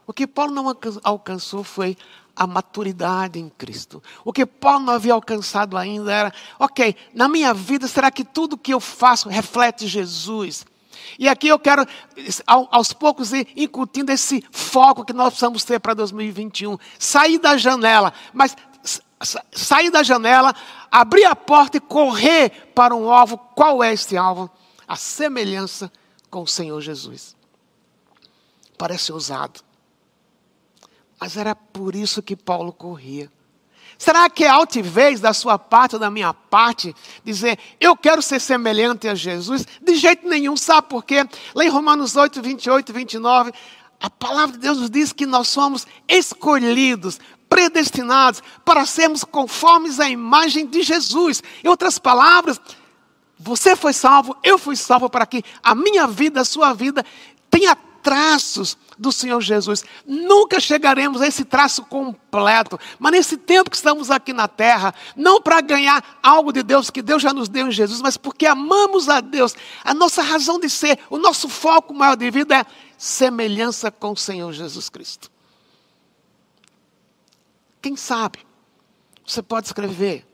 O 0.06 0.12
que 0.12 0.26
Paulo 0.26 0.52
não 0.52 0.76
alcançou 1.02 1.64
foi 1.64 1.96
a 2.34 2.46
maturidade 2.46 3.38
em 3.38 3.48
Cristo. 3.48 4.02
O 4.24 4.32
que 4.32 4.44
Paulo 4.44 4.84
não 4.84 4.94
havia 4.94 5.14
alcançado 5.14 5.76
ainda 5.76 6.12
era, 6.12 6.34
ok, 6.58 6.94
na 7.14 7.28
minha 7.28 7.54
vida, 7.54 7.88
será 7.88 8.10
que 8.10 8.24
tudo 8.24 8.58
que 8.58 8.74
eu 8.74 8.78
faço 8.78 9.28
reflete 9.28 9.86
Jesus? 9.86 10.66
E 11.18 11.28
aqui 11.28 11.48
eu 11.48 11.58
quero, 11.58 11.86
aos 12.46 12.92
poucos, 12.92 13.32
ir 13.32 13.48
incutindo 13.56 14.12
esse 14.12 14.44
foco 14.50 15.04
que 15.04 15.12
nós 15.12 15.28
precisamos 15.28 15.64
ter 15.64 15.80
para 15.80 15.94
2021. 15.94 16.78
Sair 16.98 17.38
da 17.38 17.56
janela, 17.56 18.12
mas 18.32 18.56
sair 19.52 19.90
da 19.90 20.02
janela, 20.02 20.54
abrir 20.90 21.24
a 21.24 21.34
porta 21.34 21.78
e 21.78 21.80
correr 21.80 22.70
para 22.74 22.94
um 22.94 23.10
alvo. 23.10 23.38
Qual 23.38 23.82
é 23.82 23.92
este 23.92 24.16
alvo? 24.16 24.50
A 24.86 24.96
semelhança 24.96 25.90
com 26.30 26.42
o 26.42 26.46
Senhor 26.46 26.80
Jesus. 26.80 27.36
Parece 28.76 29.12
ousado. 29.12 29.60
Mas 31.18 31.36
era 31.36 31.54
por 31.54 31.94
isso 31.94 32.22
que 32.22 32.36
Paulo 32.36 32.72
corria. 32.72 33.30
Será 33.98 34.28
que 34.28 34.44
é 34.44 34.48
altivez 34.48 35.20
da 35.20 35.32
sua 35.32 35.58
parte 35.58 35.94
ou 35.94 35.98
da 35.98 36.10
minha 36.10 36.34
parte 36.34 36.94
dizer, 37.24 37.58
eu 37.80 37.96
quero 37.96 38.20
ser 38.20 38.40
semelhante 38.40 39.08
a 39.08 39.14
Jesus? 39.14 39.66
De 39.80 39.94
jeito 39.96 40.28
nenhum, 40.28 40.56
sabe 40.56 40.88
por 40.88 41.04
quê? 41.04 41.26
Lá 41.54 41.64
em 41.64 41.68
Romanos 41.68 42.14
8, 42.14 42.42
28 42.42 42.90
e 42.90 42.92
29, 42.92 43.52
a 44.00 44.10
palavra 44.10 44.52
de 44.52 44.58
Deus 44.58 44.78
nos 44.78 44.90
diz 44.90 45.12
que 45.12 45.24
nós 45.24 45.48
somos 45.48 45.86
escolhidos, 46.06 47.18
predestinados 47.48 48.42
para 48.64 48.84
sermos 48.84 49.24
conformes 49.24 49.98
à 49.98 50.08
imagem 50.08 50.66
de 50.66 50.82
Jesus. 50.82 51.42
Em 51.64 51.68
outras 51.68 51.98
palavras, 51.98 52.60
você 53.38 53.74
foi 53.74 53.92
salvo, 53.92 54.36
eu 54.42 54.58
fui 54.58 54.76
salvo 54.76 55.08
para 55.08 55.24
que 55.24 55.42
a 55.62 55.74
minha 55.74 56.06
vida, 56.06 56.42
a 56.42 56.44
sua 56.44 56.74
vida 56.74 57.04
tenha 57.50 57.76
traços 58.06 58.78
do 58.96 59.10
Senhor 59.10 59.40
Jesus. 59.40 59.84
Nunca 60.06 60.60
chegaremos 60.60 61.20
a 61.20 61.26
esse 61.26 61.44
traço 61.44 61.82
completo, 61.86 62.78
mas 63.00 63.10
nesse 63.10 63.36
tempo 63.36 63.68
que 63.68 63.74
estamos 63.74 64.12
aqui 64.12 64.32
na 64.32 64.46
terra, 64.46 64.94
não 65.16 65.42
para 65.42 65.60
ganhar 65.60 66.20
algo 66.22 66.52
de 66.52 66.62
Deus 66.62 66.88
que 66.88 67.02
Deus 67.02 67.20
já 67.20 67.32
nos 67.32 67.48
deu 67.48 67.66
em 67.66 67.72
Jesus, 67.72 68.00
mas 68.00 68.16
porque 68.16 68.46
amamos 68.46 69.08
a 69.08 69.20
Deus. 69.20 69.56
A 69.82 69.92
nossa 69.92 70.22
razão 70.22 70.60
de 70.60 70.70
ser, 70.70 71.00
o 71.10 71.18
nosso 71.18 71.48
foco 71.48 71.92
maior 71.92 72.16
de 72.16 72.30
vida 72.30 72.58
é 72.58 72.66
semelhança 72.96 73.90
com 73.90 74.12
o 74.12 74.16
Senhor 74.16 74.52
Jesus 74.52 74.88
Cristo. 74.88 75.28
Quem 77.82 77.96
sabe, 77.96 78.38
você 79.26 79.42
pode 79.42 79.66
escrever 79.66 80.24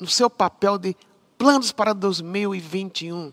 no 0.00 0.08
seu 0.08 0.30
papel 0.30 0.78
de 0.78 0.96
planos 1.36 1.70
para 1.70 1.92
2021 1.92 3.30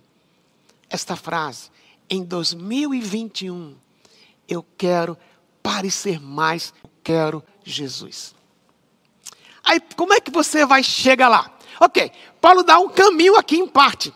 esta 0.90 1.16
frase 1.16 1.77
em 2.10 2.24
2021, 2.24 3.76
eu 4.48 4.66
quero 4.78 5.18
parecer 5.62 6.20
mais, 6.20 6.74
quero 7.04 7.44
Jesus. 7.64 8.36
Aí, 9.64 9.82
como 9.96 10.14
é 10.14 10.22
que 10.22 10.32
você 10.32 10.66
vai 10.66 10.82
chegar 10.82 11.28
lá? 11.28 11.58
Ok, 11.80 12.12
Paulo 12.40 12.64
dá 12.64 12.80
um 12.80 12.90
caminho 12.90 13.36
aqui 13.36 13.58
em 13.58 13.68
parte. 13.68 14.14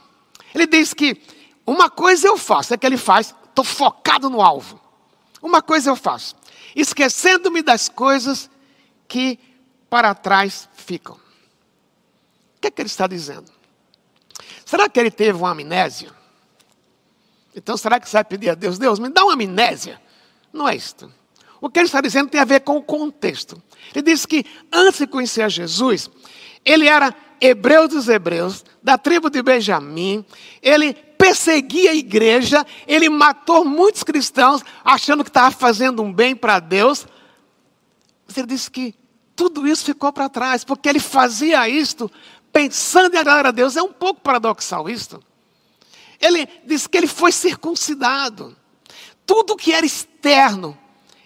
Ele 0.55 0.65
diz 0.65 0.93
que 0.93 1.21
uma 1.65 1.89
coisa 1.89 2.27
eu 2.27 2.38
faço, 2.38 2.74
é 2.74 2.77
que 2.77 2.86
ele 2.86 2.98
faz, 2.98 3.36
estou 3.50 3.65
focado 3.65 4.29
no 4.29 4.41
alvo. 4.41 4.79
Uma 5.41 5.62
coisa 5.62 5.89
eu 5.89 5.95
faço, 5.95 6.36
esquecendo-me 6.75 7.62
das 7.62 7.89
coisas 7.89 8.50
que 9.07 9.38
para 9.89 10.15
trás 10.15 10.69
ficam. 10.74 11.15
O 11.15 12.62
que 12.62 12.67
é 12.67 12.71
que 12.71 12.81
ele 12.81 12.88
está 12.88 13.07
dizendo? 13.07 13.51
Será 14.65 14.88
que 14.88 15.00
ele 15.00 15.12
teve 15.12 15.38
uma 15.38 15.51
amnésia? 15.51 16.20
Então 17.55 17.75
será 17.75 18.00
que 18.00 18.10
você 18.10 18.17
vai 18.17 18.24
pedir 18.24 18.50
a 18.50 18.55
Deus, 18.55 18.77
Deus, 18.77 19.00
me 19.00 19.10
dá 19.10 19.24
uma 19.24 19.34
amnésia? 19.34 20.01
Não 20.53 20.67
é 20.67 20.75
isto. 20.75 21.12
O 21.60 21.70
que 21.70 21.79
ele 21.79 21.86
está 21.86 22.01
dizendo 22.01 22.29
tem 22.29 22.41
a 22.41 22.46
ver 22.46 22.62
com 22.62 22.77
o 22.77 22.81
contexto. 22.81 23.62
Ele 23.93 24.03
diz 24.03 24.25
que 24.25 24.46
antes 24.72 25.00
de 25.00 25.08
conhecer 25.08 25.50
Jesus, 25.50 26.10
ele 26.65 26.88
era 26.88 27.13
hebreu 27.39 27.88
dos 27.88 28.08
hebreus, 28.08 28.63
da 28.81 28.98
tribo 28.98 29.29
de 29.29 29.41
Benjamim, 29.41 30.25
ele 30.62 30.93
perseguia 30.93 31.91
a 31.91 31.96
igreja, 31.96 32.65
ele 32.88 33.10
matou 33.10 33.63
muitos 33.63 34.03
cristãos, 34.03 34.63
achando 34.84 35.23
que 35.23 35.30
estava 35.30 35.52
fazendo 35.52 36.02
um 36.02 36.12
bem 36.12 36.36
para 36.36 36.60
Deus. 36.60 37.06
Mas 38.28 38.38
ele 38.38 38.47
disse 38.47 38.69
que 38.69 38.95
tudo 39.36 39.67
isso 39.67 39.86
ficou 39.86 40.12
para 40.12 40.30
trás, 40.30 40.63
porque 40.63 40.89
ele 40.89 40.99
fazia 40.99 41.67
isto 41.69 42.10
pensando 42.52 43.13
em 43.13 43.17
agradar 43.19 43.47
a 43.47 43.52
Deus. 43.52 43.75
É 43.75 43.84
um 43.84 43.91
pouco 43.91 44.21
paradoxal 44.21 44.89
isto. 44.89 45.21
Ele 46.21 46.45
diz 46.63 46.86
que 46.86 46.97
ele 46.97 47.07
foi 47.07 47.31
circuncidado. 47.31 48.55
Tudo 49.25 49.55
que 49.55 49.73
era 49.73 49.86
externo, 49.86 50.77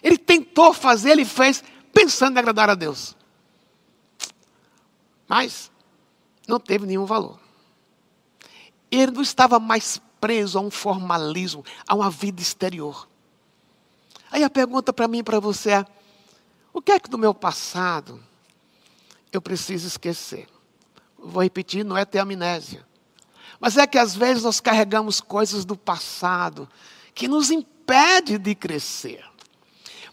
ele 0.02 0.16
tentou 0.16 0.72
fazer, 0.72 1.10
ele 1.10 1.24
fez 1.24 1.62
pensando 1.92 2.36
em 2.36 2.38
agradar 2.38 2.70
a 2.70 2.74
Deus. 2.74 3.14
Mas 5.28 5.70
não 6.48 6.58
teve 6.58 6.86
nenhum 6.86 7.04
valor. 7.04 7.38
Ele 8.90 9.12
não 9.12 9.22
estava 9.22 9.58
mais 9.58 10.00
preso 10.20 10.58
a 10.58 10.62
um 10.62 10.70
formalismo, 10.70 11.64
a 11.86 11.94
uma 11.94 12.10
vida 12.10 12.40
exterior. 12.40 13.08
Aí 14.30 14.42
a 14.42 14.50
pergunta 14.50 14.92
para 14.92 15.08
mim 15.08 15.18
e 15.18 15.22
para 15.22 15.40
você 15.40 15.70
é: 15.70 15.86
o 16.72 16.80
que 16.80 16.92
é 16.92 17.00
que 17.00 17.10
do 17.10 17.18
meu 17.18 17.34
passado 17.34 18.22
eu 19.32 19.42
preciso 19.42 19.86
esquecer? 19.86 20.46
Vou 21.18 21.42
repetir, 21.42 21.84
não 21.84 21.96
é 21.96 22.04
ter 22.04 22.18
amnésia. 22.18 22.86
Mas 23.60 23.76
é 23.76 23.86
que 23.86 23.98
às 23.98 24.14
vezes 24.14 24.42
nós 24.42 24.60
carregamos 24.60 25.20
coisas 25.20 25.64
do 25.64 25.76
passado 25.76 26.68
que 27.14 27.26
nos 27.26 27.50
impede 27.50 28.38
de 28.38 28.54
crescer. 28.54 29.24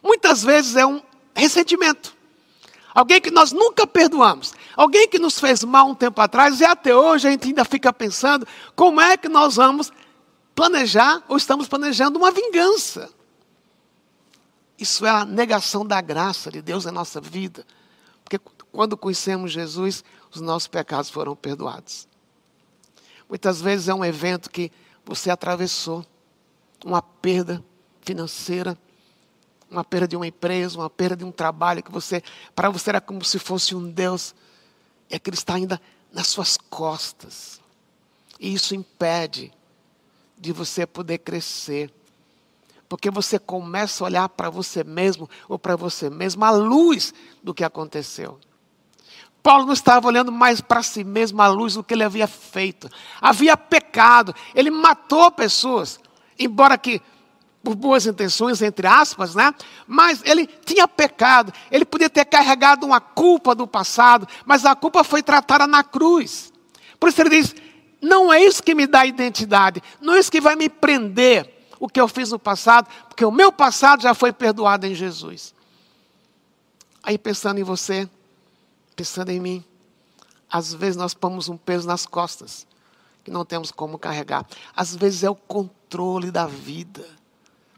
Muitas 0.02 0.44
vezes 0.44 0.76
é 0.76 0.86
um 0.86 1.02
ressentimento. 1.36 2.16
Alguém 2.94 3.20
que 3.20 3.32
nós 3.32 3.52
nunca 3.52 3.88
perdoamos. 3.88 4.54
Alguém 4.76 5.08
que 5.08 5.18
nos 5.18 5.40
fez 5.40 5.64
mal 5.64 5.88
um 5.88 5.96
tempo 5.96 6.22
atrás 6.22 6.60
e 6.60 6.66
até 6.66 6.96
hoje 6.96 7.28
a 7.28 7.32
gente 7.32 7.48
ainda 7.48 7.66
fica 7.66 7.92
pensando 7.92 8.48
como 8.76 9.02
é 9.02 9.18
que 9.18 9.28
nós 9.28 9.56
vamos 9.56 9.92
planejar 10.54 11.24
ou 11.28 11.36
estamos 11.36 11.68
planejando 11.68 12.20
uma 12.20 12.32
vingança. 12.32 13.10
Isso 14.78 15.06
é 15.06 15.10
a 15.10 15.26
negação 15.26 15.86
da 15.86 16.02
graça 16.02 16.52
de 16.52 16.62
Deus 16.62 16.86
na 16.86 16.92
nossa 16.92 17.20
vida. 17.20 17.66
Porque 18.24 18.40
quando 18.72 18.98
conhecemos 18.98 19.52
Jesus, 19.52 20.04
os 20.32 20.42
nossos 20.42 20.68
pecados 20.68 21.10
foram 21.10 21.36
perdoados. 21.36 22.08
Muitas 23.34 23.60
vezes 23.60 23.88
é 23.88 23.93
um 23.96 24.06
evento 24.06 24.48
que 24.48 24.72
você 25.04 25.32
atravessou, 25.32 26.06
uma 26.86 27.02
perda 27.02 27.65
financeira, 28.00 28.78
uma 29.72 29.84
perda 29.84 30.08
de 30.10 30.15
uma 30.15 30.28
empresa, 30.28 30.78
uma 30.78 30.88
perda 30.88 31.15
de 31.15 31.26
um 31.26 31.32
trabalho 31.32 31.82
que 31.82 31.91
você, 31.91 32.22
para 32.54 32.69
você 32.69 32.91
era 32.91 33.02
como 33.02 33.26
se 33.26 33.39
fosse 33.39 33.74
um 33.74 33.89
Deus, 33.89 34.36
e 35.10 35.15
aquilo 35.15 35.34
está 35.34 35.56
ainda 35.56 35.82
nas 36.12 36.28
suas 36.28 36.58
costas. 36.58 37.60
E 38.39 38.54
isso 38.54 38.76
impede 38.76 39.52
de 40.38 40.52
você 40.52 40.86
poder 40.86 41.17
crescer. 41.17 41.91
Porque 42.88 43.10
você 43.10 43.39
começa 43.39 44.04
a 44.04 44.06
olhar 44.06 44.30
para 44.30 44.52
você 44.52 44.84
mesmo 44.84 45.28
ou 45.50 45.58
para 45.58 45.76
você 45.76 46.08
mesmo 46.08 46.46
à 46.46 46.52
luz 46.52 47.12
do 47.41 47.52
que 47.52 47.63
aconteceu. 47.63 48.39
Paulo 49.44 49.66
não 49.66 49.74
estava 49.74 50.08
olhando 50.08 50.32
mais 50.32 50.62
para 50.62 50.82
si 50.82 51.04
mesmo 51.04 51.42
à 51.42 51.48
luz 51.50 51.74
do 51.74 51.84
que 51.84 51.94
ele 51.94 52.04
havia 52.04 52.28
feito. 52.28 52.90
Havia 53.20 53.58
pecado, 53.58 54.34
ele 54.56 54.72
matou 54.72 55.30
pessoas, 55.30 56.00
embora 56.40 56.78
que 56.78 57.02
por 57.62 57.76
boas 57.76 58.06
intenções, 58.06 58.62
entre 58.62 58.88
aspas, 58.88 59.36
né? 59.36 59.54
Mas 59.86 60.22
ele 60.24 60.48
tinha 60.48 60.88
pecado, 60.88 61.54
ele 61.70 61.84
podia 61.84 62.10
ter 62.10 62.26
carregado 62.26 62.86
uma 62.86 63.02
culpa 63.02 63.54
do 63.54 63.68
passado, 63.68 64.28
mas 64.46 64.66
a 64.66 64.76
culpa 64.76 65.04
foi 65.04 65.22
tratada 65.22 65.68
na 65.68 65.84
cruz. 65.84 66.52
Por 66.98 67.10
isso 67.10 67.22
ele 67.22 67.30
diz: 67.30 67.56
não 68.02 68.32
é 68.32 68.42
isso 68.42 68.64
que 68.64 68.74
me 68.74 68.88
dá 68.88 69.06
identidade, 69.06 69.84
não 70.00 70.14
é 70.14 70.20
isso 70.20 70.32
que 70.32 70.42
vai 70.42 70.56
me 70.56 70.70
prender 70.70 71.68
o 71.80 71.90
que 71.90 72.00
eu 72.00 72.08
fiz 72.08 72.32
no 72.32 72.40
passado, 72.40 72.88
porque 73.10 73.26
o 73.26 73.32
meu 73.32 73.52
passado 73.52 74.04
já 74.04 74.14
foi 74.14 74.32
perdoado 74.32 74.86
em 74.86 74.96
Jesus. 74.96 75.54
Aí 77.02 77.18
pensando 77.18 77.60
em 77.60 77.64
você, 77.64 78.10
pensando 78.94 79.30
em 79.30 79.40
mim. 79.40 79.64
Às 80.50 80.74
vezes 80.74 80.96
nós 80.96 81.14
pomos 81.14 81.50
um 81.50 81.58
peso 81.58 81.88
nas 81.88 82.06
costas 82.06 82.68
que 83.24 83.32
não 83.32 83.46
temos 83.46 83.72
como 83.72 83.98
carregar. 83.98 84.46
Às 84.76 84.96
vezes 84.96 85.24
é 85.24 85.30
o 85.30 85.36
controle 85.36 86.30
da 86.30 86.46
vida. 86.46 87.06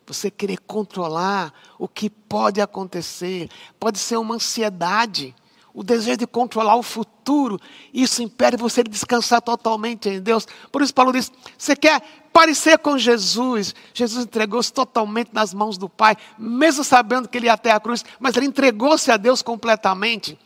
Você 0.08 0.30
querer 0.30 0.58
controlar 0.60 1.54
o 1.80 1.88
que 1.88 2.10
pode 2.10 2.62
acontecer. 2.62 3.50
Pode 3.80 3.98
ser 3.98 4.18
uma 4.18 4.36
ansiedade, 4.36 5.36
o 5.74 5.84
desejo 5.84 6.18
de 6.18 6.28
controlar 6.28 6.76
o 6.76 6.84
futuro. 6.84 7.60
Isso 7.94 8.22
impede 8.22 8.58
você 8.58 8.84
de 8.84 8.90
descansar 8.90 9.42
totalmente 9.42 10.10
em 10.10 10.22
Deus. 10.22 10.48
Por 10.72 10.82
isso, 10.82 10.94
Paulo 10.94 11.12
diz: 11.12 11.32
você 11.58 11.76
quer 11.76 12.02
parecer 12.32 12.78
com 12.80 12.98
Jesus. 12.98 13.74
Jesus 13.94 14.26
entregou-se 14.26 14.72
totalmente 14.72 15.30
nas 15.34 15.54
mãos 15.54 15.78
do 15.78 15.88
Pai, 15.88 16.18
mesmo 16.38 16.84
sabendo 16.84 17.28
que 17.28 17.38
ele 17.38 17.48
ia 17.48 17.54
até 17.54 17.72
a 17.72 17.80
cruz, 17.80 18.04
mas 18.20 18.36
ele 18.36 18.46
entregou-se 18.46 19.10
a 19.12 19.18
Deus 19.18 19.42
completamente. 19.42 20.38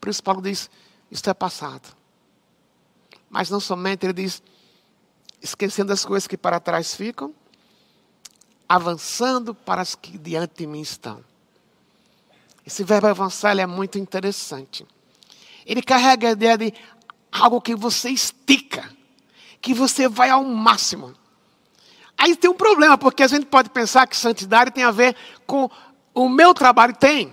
Por 0.00 0.08
isso 0.08 0.22
Paulo 0.22 0.40
diz, 0.40 0.70
isto 1.10 1.28
é 1.28 1.34
passado. 1.34 1.94
Mas 3.28 3.50
não 3.50 3.60
somente, 3.60 4.06
ele 4.06 4.12
diz, 4.12 4.42
esquecendo 5.42 5.92
as 5.92 6.04
coisas 6.04 6.26
que 6.26 6.36
para 6.36 6.58
trás 6.58 6.94
ficam, 6.94 7.34
avançando 8.68 9.54
para 9.54 9.82
as 9.82 9.94
que 9.94 10.16
diante 10.16 10.58
de 10.58 10.66
mim 10.66 10.80
estão. 10.80 11.24
Esse 12.66 12.84
verbo 12.84 13.08
avançar 13.08 13.58
é 13.58 13.66
muito 13.66 13.98
interessante. 13.98 14.86
Ele 15.66 15.82
carrega 15.82 16.28
a 16.28 16.32
ideia 16.32 16.56
de 16.56 16.74
algo 17.32 17.60
que 17.60 17.74
você 17.74 18.10
estica, 18.10 18.90
que 19.60 19.74
você 19.74 20.08
vai 20.08 20.30
ao 20.30 20.44
máximo. 20.44 21.14
Aí 22.16 22.36
tem 22.36 22.50
um 22.50 22.54
problema, 22.54 22.98
porque 22.98 23.22
a 23.22 23.26
gente 23.26 23.46
pode 23.46 23.70
pensar 23.70 24.06
que 24.06 24.16
santidade 24.16 24.70
tem 24.70 24.84
a 24.84 24.90
ver 24.90 25.16
com 25.46 25.70
o 26.14 26.28
meu 26.28 26.52
trabalho. 26.52 26.94
Tem. 26.94 27.32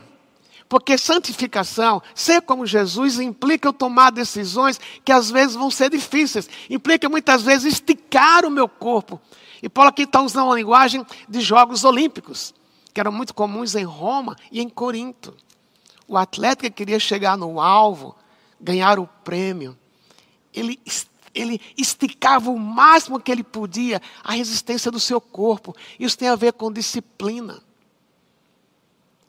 Porque 0.69 0.97
santificação, 0.97 2.01
ser 2.13 2.41
como 2.41 2.65
Jesus, 2.65 3.19
implica 3.19 3.69
eu 3.69 3.73
tomar 3.73 4.11
decisões 4.11 4.79
que 5.03 5.11
às 5.11 5.31
vezes 5.31 5.55
vão 5.55 5.71
ser 5.71 5.89
difíceis. 5.89 6.49
Implica 6.69 7.07
muitas 7.07 7.41
vezes 7.41 7.73
esticar 7.73 8.45
o 8.45 8.51
meu 8.51 8.67
corpo. 8.67 9.21
E 9.61 9.69
Paulo 9.69 9.89
aqui 9.89 10.03
está 10.03 10.21
usando 10.21 10.47
uma 10.47 10.55
linguagem 10.55 11.05
de 11.27 11.41
Jogos 11.41 11.83
Olímpicos, 11.83 12.53
que 12.93 12.99
eram 12.99 13.11
muito 13.11 13.33
comuns 13.33 13.75
em 13.75 13.85
Roma 13.85 14.35
e 14.51 14.61
em 14.61 14.67
Corinto. 14.67 15.33
O 16.07 16.17
atleta 16.17 16.63
que 16.63 16.69
queria 16.69 16.99
chegar 16.99 17.37
no 17.37 17.61
alvo, 17.61 18.15
ganhar 18.59 18.99
o 18.99 19.07
prêmio, 19.23 19.77
ele, 20.53 20.79
ele 21.33 21.61
esticava 21.77 22.49
o 22.49 22.59
máximo 22.59 23.19
que 23.19 23.31
ele 23.31 23.43
podia 23.43 24.01
a 24.23 24.33
resistência 24.33 24.91
do 24.91 24.99
seu 24.99 25.21
corpo. 25.21 25.75
Isso 25.99 26.17
tem 26.17 26.27
a 26.27 26.35
ver 26.35 26.53
com 26.53 26.71
disciplina. 26.71 27.61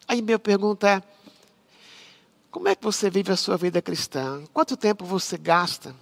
Aí 0.06 0.22
minha 0.22 0.38
pergunta 0.38 0.88
é: 0.88 1.02
como 2.50 2.68
é 2.68 2.74
que 2.74 2.82
você 2.82 3.10
vive 3.10 3.30
a 3.30 3.36
sua 3.36 3.56
vida 3.56 3.82
cristã? 3.82 4.42
Quanto 4.52 4.76
tempo 4.76 5.04
você 5.04 5.36
gasta 5.36 5.94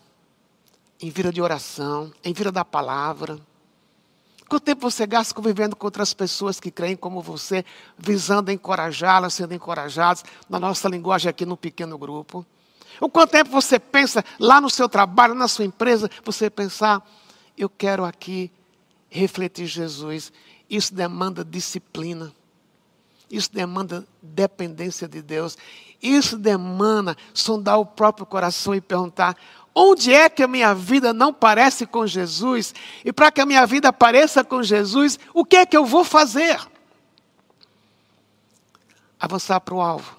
em 1.00 1.10
vida 1.10 1.32
de 1.32 1.42
oração, 1.42 2.12
em 2.24 2.32
vida 2.32 2.52
da 2.52 2.64
palavra? 2.64 3.38
Quanto 4.48 4.62
tempo 4.62 4.88
você 4.88 5.06
gasta 5.06 5.34
convivendo 5.34 5.74
com 5.74 5.86
outras 5.86 6.14
pessoas 6.14 6.60
que 6.60 6.70
creem 6.70 6.96
como 6.96 7.20
você, 7.20 7.64
visando 7.98 8.52
encorajá-las, 8.52 9.34
sendo 9.34 9.54
encorajados, 9.54 10.22
na 10.48 10.60
nossa 10.60 10.88
linguagem 10.88 11.28
aqui 11.28 11.44
no 11.44 11.56
pequeno 11.56 11.98
grupo? 11.98 12.46
O 13.00 13.08
quanto 13.08 13.32
tempo 13.32 13.50
você 13.50 13.78
pensa 13.78 14.24
lá 14.38 14.60
no 14.60 14.70
seu 14.70 14.88
trabalho, 14.88 15.34
na 15.34 15.48
sua 15.48 15.64
empresa, 15.64 16.08
você 16.24 16.48
pensar, 16.48 17.04
eu 17.58 17.68
quero 17.68 18.04
aqui 18.04 18.50
refletir 19.10 19.66
Jesus. 19.66 20.32
Isso 20.70 20.94
demanda 20.94 21.44
disciplina. 21.44 22.32
Isso 23.28 23.52
demanda 23.52 24.06
dependência 24.22 25.08
de 25.08 25.20
Deus. 25.20 25.58
Isso 26.02 26.36
demanda 26.36 27.16
sondar 27.32 27.78
o 27.78 27.86
próprio 27.86 28.26
coração 28.26 28.74
e 28.74 28.80
perguntar: 28.80 29.36
onde 29.74 30.12
é 30.12 30.28
que 30.28 30.42
a 30.42 30.48
minha 30.48 30.74
vida 30.74 31.12
não 31.12 31.32
parece 31.32 31.86
com 31.86 32.06
Jesus? 32.06 32.74
E 33.04 33.12
para 33.12 33.30
que 33.30 33.40
a 33.40 33.46
minha 33.46 33.66
vida 33.66 33.92
pareça 33.92 34.44
com 34.44 34.62
Jesus, 34.62 35.18
o 35.32 35.44
que 35.44 35.56
é 35.56 35.66
que 35.66 35.76
eu 35.76 35.84
vou 35.84 36.04
fazer? 36.04 36.60
Avançar 39.18 39.60
para 39.60 39.74
o 39.74 39.80
alvo 39.80 40.16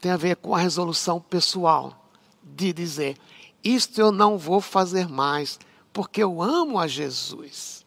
tem 0.00 0.10
a 0.10 0.16
ver 0.16 0.36
com 0.36 0.54
a 0.54 0.58
resolução 0.58 1.20
pessoal 1.20 2.08
de 2.42 2.72
dizer: 2.72 3.16
Isto 3.62 4.00
eu 4.00 4.10
não 4.10 4.38
vou 4.38 4.60
fazer 4.60 5.08
mais, 5.08 5.58
porque 5.92 6.22
eu 6.22 6.42
amo 6.42 6.78
a 6.78 6.86
Jesus. 6.86 7.84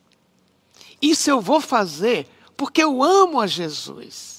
Isso 1.02 1.30
eu 1.30 1.42
vou 1.42 1.60
fazer 1.60 2.30
porque 2.56 2.82
eu 2.84 3.04
amo 3.04 3.42
a 3.42 3.48
Jesus. 3.48 4.33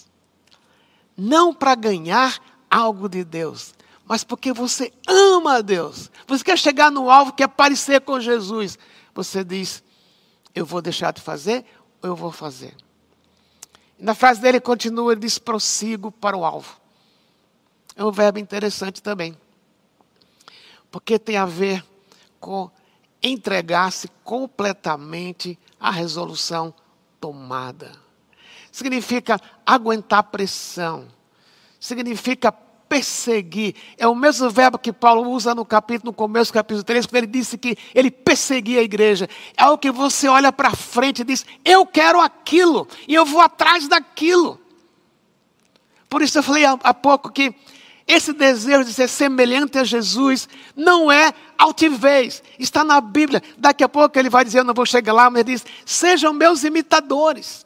Não 1.16 1.54
para 1.54 1.74
ganhar 1.74 2.38
algo 2.70 3.08
de 3.08 3.24
Deus, 3.24 3.74
mas 4.04 4.24
porque 4.24 4.52
você 4.52 4.92
ama 5.06 5.56
a 5.56 5.60
Deus. 5.60 6.10
Você 6.26 6.44
quer 6.44 6.58
chegar 6.58 6.90
no 6.90 7.10
alvo, 7.10 7.32
quer 7.32 7.48
parecer 7.48 8.00
com 8.00 8.20
Jesus. 8.20 8.78
Você 9.14 9.44
diz: 9.44 9.82
Eu 10.54 10.66
vou 10.66 10.82
deixar 10.82 11.12
de 11.12 11.22
fazer 11.22 11.64
ou 12.02 12.10
eu 12.10 12.16
vou 12.16 12.32
fazer. 12.32 12.76
E 13.98 14.02
na 14.02 14.14
frase 14.14 14.40
dele 14.40 14.60
continua, 14.60 15.12
ele 15.12 15.20
diz: 15.20 15.38
prossigo 15.38 16.10
para 16.10 16.36
o 16.36 16.44
alvo. 16.44 16.80
É 17.96 18.04
um 18.04 18.10
verbo 18.10 18.38
interessante 18.38 19.02
também. 19.02 19.36
Porque 20.90 21.18
tem 21.18 21.36
a 21.36 21.46
ver 21.46 21.84
com 22.40 22.70
entregar-se 23.22 24.08
completamente 24.22 25.58
à 25.80 25.90
resolução 25.90 26.74
tomada. 27.20 28.03
Significa 28.74 29.40
aguentar 29.64 30.24
pressão. 30.24 31.06
Significa 31.78 32.50
perseguir. 32.50 33.76
É 33.96 34.08
o 34.08 34.16
mesmo 34.16 34.50
verbo 34.50 34.80
que 34.80 34.92
Paulo 34.92 35.30
usa 35.30 35.54
no 35.54 35.64
capítulo, 35.64 36.10
no 36.10 36.12
começo 36.12 36.50
do 36.50 36.54
capítulo 36.54 36.82
3, 36.82 37.06
quando 37.06 37.16
ele 37.18 37.28
disse 37.28 37.56
que 37.56 37.78
ele 37.94 38.10
perseguia 38.10 38.80
a 38.80 38.82
igreja. 38.82 39.28
É 39.56 39.64
o 39.66 39.78
que 39.78 39.92
você 39.92 40.26
olha 40.26 40.50
para 40.50 40.72
frente 40.72 41.20
e 41.20 41.24
diz: 41.24 41.46
Eu 41.64 41.86
quero 41.86 42.20
aquilo, 42.20 42.88
e 43.06 43.14
eu 43.14 43.24
vou 43.24 43.40
atrás 43.40 43.86
daquilo. 43.86 44.60
Por 46.10 46.20
isso 46.20 46.38
eu 46.38 46.42
falei 46.42 46.64
há 46.64 46.92
pouco 46.92 47.30
que 47.30 47.54
esse 48.08 48.32
desejo 48.32 48.82
de 48.82 48.92
ser 48.92 49.08
semelhante 49.08 49.78
a 49.78 49.84
Jesus 49.84 50.48
não 50.74 51.12
é 51.12 51.32
altivez, 51.56 52.42
está 52.58 52.82
na 52.82 53.00
Bíblia. 53.00 53.40
Daqui 53.56 53.84
a 53.84 53.88
pouco 53.88 54.18
ele 54.18 54.28
vai 54.28 54.44
dizer, 54.44 54.58
eu 54.58 54.64
não 54.64 54.74
vou 54.74 54.84
chegar 54.84 55.12
lá, 55.12 55.30
mas 55.30 55.42
ele 55.42 55.52
diz: 55.52 55.64
sejam 55.86 56.32
meus 56.32 56.64
imitadores. 56.64 57.64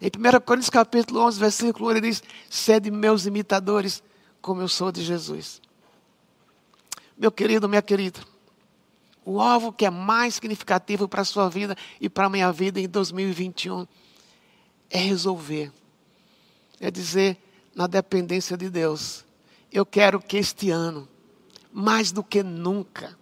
Em 0.00 0.08
1 0.08 0.40
Coríntios 0.40 0.70
capítulo 0.70 1.20
11, 1.20 1.40
versículo 1.40 1.88
1, 1.88 1.90
ele 1.92 2.00
diz: 2.02 2.22
sede 2.50 2.90
meus 2.90 3.26
imitadores, 3.26 4.02
como 4.40 4.60
eu 4.60 4.68
sou 4.68 4.92
de 4.92 5.02
Jesus. 5.02 5.60
Meu 7.16 7.32
querido, 7.32 7.68
minha 7.68 7.80
querida, 7.80 8.20
o 9.24 9.40
alvo 9.40 9.72
que 9.72 9.86
é 9.86 9.90
mais 9.90 10.34
significativo 10.34 11.08
para 11.08 11.22
a 11.22 11.24
sua 11.24 11.48
vida 11.48 11.76
e 12.00 12.08
para 12.08 12.26
a 12.26 12.30
minha 12.30 12.52
vida 12.52 12.78
em 12.78 12.86
2021 12.86 13.86
é 14.90 14.98
resolver, 14.98 15.72
é 16.78 16.90
dizer, 16.90 17.38
na 17.74 17.86
dependência 17.86 18.56
de 18.56 18.70
Deus. 18.70 19.24
Eu 19.72 19.84
quero 19.84 20.20
que 20.20 20.36
este 20.36 20.70
ano, 20.70 21.08
mais 21.72 22.12
do 22.12 22.22
que 22.22 22.42
nunca, 22.42 23.18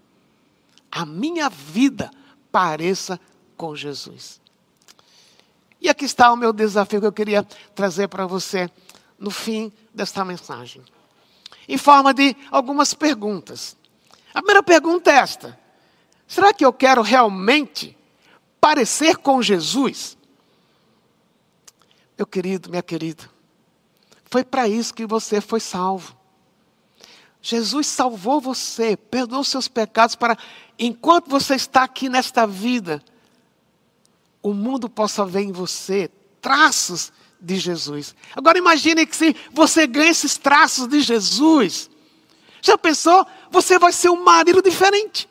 a 0.91 1.07
minha 1.07 1.49
vida 1.49 2.11
pareça 2.53 3.19
com 3.57 3.75
Jesus. 3.75 4.44
E 5.85 5.89
aqui 5.91 6.07
está 6.07 6.33
o 6.33 6.37
meu 6.37 6.51
desafio 6.51 6.99
que 6.99 7.07
eu 7.07 7.13
queria 7.13 7.43
trazer 7.75 8.09
para 8.09 8.27
você 8.27 8.71
no 9.19 9.31
fim 9.31 9.71
desta 9.93 10.25
mensagem. 10.25 10.83
Em 11.69 11.77
forma 11.77 12.15
de 12.15 12.35
algumas 12.51 12.95
perguntas. 12.95 13.77
A 14.33 14.39
primeira 14.39 14.63
pergunta 14.63 15.11
é 15.11 15.17
esta: 15.17 15.61
será 16.27 16.55
que 16.55 16.65
eu 16.65 16.73
quero 16.73 17.03
realmente 17.03 17.95
parecer 18.59 19.19
com 19.19 19.43
Jesus? 19.43 20.17
Meu 22.17 22.27
querido, 22.27 22.71
minha 22.71 22.83
querida, 22.83 23.29
foi 24.25 24.43
para 24.43 24.67
isso 24.67 24.95
que 24.95 25.05
você 25.05 25.39
foi 25.39 25.61
salvo. 25.61 26.17
Jesus 27.43 27.89
salvou 27.89 28.41
você, 28.41 28.97
perdoou 28.97 29.45
seus 29.45 29.69
pecados 29.69 30.17
para, 30.17 30.39
enquanto 30.79 31.29
você 31.29 31.57
está 31.57 31.83
aqui 31.83 32.09
nesta 32.09 32.47
vida, 32.47 33.05
o 34.45 34.53
mundo 34.53 34.91
possa 34.91 35.25
ver 35.25 35.41
em 35.41 35.53
você 35.53 36.11
traços 36.39 37.11
de 37.41 37.57
Jesus. 37.57 38.15
Agora 38.37 38.59
imagine 38.59 39.07
que 39.07 39.17
se 39.17 39.35
você 39.51 39.87
ganha 39.87 40.11
esses 40.11 40.37
traços 40.37 40.87
de 40.87 41.01
Jesus, 41.01 41.89
já 42.61 42.77
pensou? 42.77 43.27
Você 43.51 43.79
vai 43.79 43.91
ser 43.91 44.11
um 44.11 44.23
marido 44.23 44.61
diferente. 44.61 45.27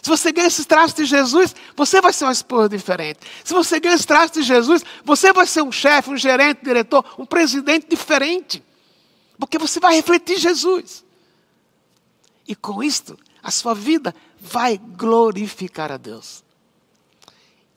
Se 0.00 0.08
você 0.08 0.32
ganha 0.32 0.46
esses 0.46 0.64
traços 0.64 0.94
de 0.94 1.04
Jesus, 1.04 1.54
você 1.76 2.00
vai 2.00 2.10
ser 2.10 2.24
uma 2.24 2.32
esposa 2.32 2.70
diferente. 2.70 3.20
Se 3.44 3.52
você 3.52 3.78
ganha 3.78 3.94
esses 3.94 4.06
traços 4.06 4.32
de 4.32 4.42
Jesus, 4.44 4.82
você 5.04 5.30
vai 5.30 5.46
ser 5.46 5.62
um 5.62 5.70
chefe, 5.70 6.08
um 6.08 6.16
gerente, 6.16 6.62
um 6.62 6.64
diretor, 6.64 7.04
um 7.18 7.26
presidente 7.26 7.86
diferente. 7.86 8.64
Porque 9.38 9.58
você 9.58 9.78
vai 9.78 9.94
refletir 9.94 10.38
Jesus. 10.38 11.04
E 12.48 12.54
com 12.54 12.82
isto, 12.82 13.18
a 13.42 13.50
sua 13.50 13.74
vida 13.74 14.14
vai 14.40 14.78
glorificar 14.78 15.92
a 15.92 15.98
Deus. 15.98 16.42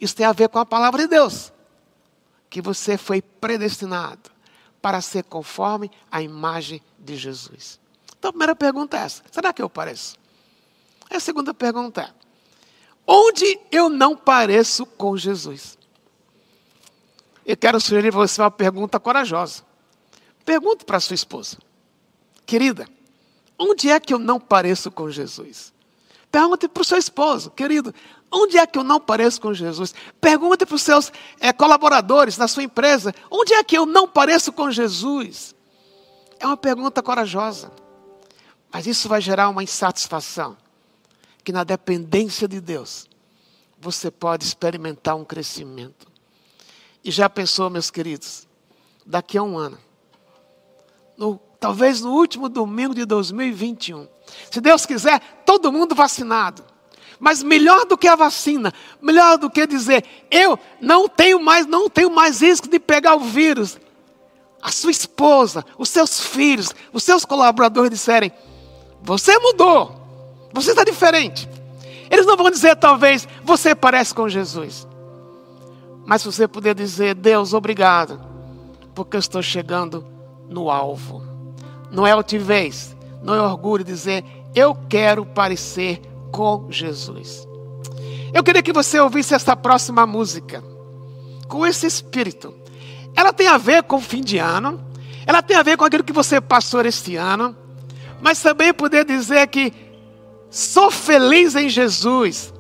Isso 0.03 0.17
tem 0.17 0.25
a 0.25 0.33
ver 0.33 0.49
com 0.49 0.59
a 0.59 0.65
palavra 0.65 1.03
de 1.03 1.07
Deus. 1.07 1.53
Que 2.49 2.61
você 2.61 2.97
foi 2.97 3.21
predestinado 3.21 4.29
para 4.81 4.99
ser 4.99 5.23
conforme 5.23 5.89
a 6.11 6.21
imagem 6.21 6.81
de 6.99 7.15
Jesus. 7.15 7.79
Então 8.19 8.27
a 8.27 8.33
primeira 8.33 8.53
pergunta 8.53 8.97
é 8.97 8.99
essa: 8.99 9.23
será 9.31 9.53
que 9.53 9.61
eu 9.61 9.69
pareço? 9.69 10.17
A 11.09 11.21
segunda 11.21 11.53
pergunta 11.53 12.01
é: 12.01 12.13
onde 13.07 13.57
eu 13.71 13.87
não 13.87 14.13
pareço 14.13 14.85
com 14.85 15.15
Jesus? 15.15 15.77
Eu 17.45 17.55
quero 17.55 17.79
sugerir 17.79 18.11
para 18.11 18.27
você 18.27 18.41
uma 18.41 18.51
pergunta 18.51 18.99
corajosa. 18.99 19.63
Pergunte 20.43 20.83
para 20.83 20.99
sua 20.99 21.13
esposa, 21.13 21.57
querida, 22.45 22.85
onde 23.57 23.89
é 23.89 24.01
que 24.01 24.13
eu 24.13 24.19
não 24.19 24.37
pareço 24.37 24.91
com 24.91 25.09
Jesus? 25.09 25.73
Pergunte 26.33 26.67
para 26.67 26.81
o 26.81 26.83
seu 26.83 26.97
esposo, 26.97 27.51
querido, 27.51 27.93
onde 28.31 28.57
é 28.57 28.65
que 28.65 28.79
eu 28.79 28.83
não 28.83 28.99
pareço 28.99 29.39
com 29.39 29.53
Jesus? 29.53 29.93
Pergunte 30.19 30.65
para 30.65 30.73
os 30.73 30.81
seus 30.81 31.11
é, 31.39 31.53
colaboradores 31.53 32.39
na 32.39 32.47
sua 32.47 32.63
empresa, 32.63 33.13
onde 33.29 33.53
é 33.53 33.63
que 33.63 33.77
eu 33.77 33.85
não 33.85 34.07
pareço 34.07 34.51
com 34.51 34.71
Jesus? 34.71 35.53
É 36.39 36.47
uma 36.47 36.57
pergunta 36.57 37.03
corajosa, 37.03 37.71
mas 38.71 38.87
isso 38.87 39.07
vai 39.07 39.21
gerar 39.21 39.47
uma 39.47 39.61
insatisfação 39.61 40.57
que 41.43 41.51
na 41.51 41.63
dependência 41.63 42.47
de 42.47 42.59
Deus 42.59 43.07
você 43.79 44.09
pode 44.09 44.43
experimentar 44.43 45.15
um 45.15 45.23
crescimento. 45.23 46.07
E 47.03 47.11
já 47.11 47.29
pensou, 47.29 47.69
meus 47.69 47.91
queridos, 47.91 48.47
daqui 49.05 49.37
a 49.37 49.43
um 49.43 49.55
ano. 49.55 49.77
No, 51.15 51.39
talvez 51.63 52.01
no 52.01 52.11
último 52.11 52.49
domingo 52.49 52.93
de 52.93 53.05
2021. 53.05 54.05
Se 54.51 54.59
Deus 54.59 54.85
quiser, 54.85 55.21
todo 55.45 55.71
mundo 55.71 55.95
vacinado. 55.95 56.61
Mas 57.17 57.41
melhor 57.41 57.85
do 57.85 57.97
que 57.97 58.05
a 58.05 58.17
vacina, 58.17 58.73
melhor 59.01 59.37
do 59.37 59.49
que 59.49 59.65
dizer, 59.65 60.03
eu 60.29 60.59
não 60.81 61.07
tenho 61.07 61.41
mais, 61.41 61.65
não 61.65 61.89
tenho 61.89 62.11
mais 62.11 62.41
risco 62.41 62.67
de 62.67 62.81
pegar 62.81 63.15
o 63.15 63.21
vírus. 63.21 63.79
A 64.61 64.73
sua 64.73 64.91
esposa, 64.91 65.63
os 65.77 65.87
seus 65.87 66.19
filhos, 66.19 66.75
os 66.91 67.01
seus 67.01 67.23
colaboradores 67.23 67.91
disserem: 67.91 68.33
Você 69.01 69.39
mudou, 69.39 69.95
você 70.51 70.71
está 70.71 70.83
diferente. 70.83 71.47
Eles 72.11 72.25
não 72.25 72.35
vão 72.35 72.51
dizer, 72.51 72.75
talvez, 72.75 73.25
você 73.41 73.73
parece 73.73 74.13
com 74.13 74.27
Jesus. 74.27 74.85
Mas 76.05 76.25
você 76.25 76.45
puder 76.45 76.75
dizer, 76.75 77.15
Deus, 77.15 77.53
obrigado, 77.53 78.19
porque 78.93 79.15
eu 79.15 79.21
estou 79.21 79.41
chegando 79.41 80.05
no 80.49 80.69
alvo. 80.69 81.32
Não 81.93 82.07
é 82.07 82.11
altivez, 82.11 82.95
não 83.21 83.35
é 83.35 83.41
orgulho 83.41 83.83
dizer, 83.83 84.25
eu 84.55 84.75
quero 84.89 85.23
parecer 85.27 86.01
com 86.31 86.65
Jesus. 86.71 87.47
Eu 88.33 88.43
queria 88.43 88.63
que 88.63 88.73
você 88.73 88.99
ouvisse 88.99 89.35
esta 89.35 89.55
próxima 89.55 90.03
música, 90.07 90.63
com 91.47 91.63
esse 91.63 91.85
espírito. 91.85 92.51
Ela 93.15 93.31
tem 93.31 93.47
a 93.47 93.59
ver 93.59 93.83
com 93.83 93.97
o 93.97 94.01
fim 94.01 94.21
de 94.21 94.39
ano, 94.39 94.83
ela 95.27 95.43
tem 95.43 95.55
a 95.55 95.61
ver 95.61 95.77
com 95.77 95.85
aquilo 95.85 96.03
que 96.03 96.11
você 96.11 96.41
passou 96.41 96.81
este 96.81 97.15
ano, 97.15 97.55
mas 98.19 98.41
também 98.41 98.73
poder 98.73 99.05
dizer 99.05 99.45
que 99.47 99.71
sou 100.49 100.89
feliz 100.89 101.55
em 101.55 101.69
Jesus, 101.69 102.51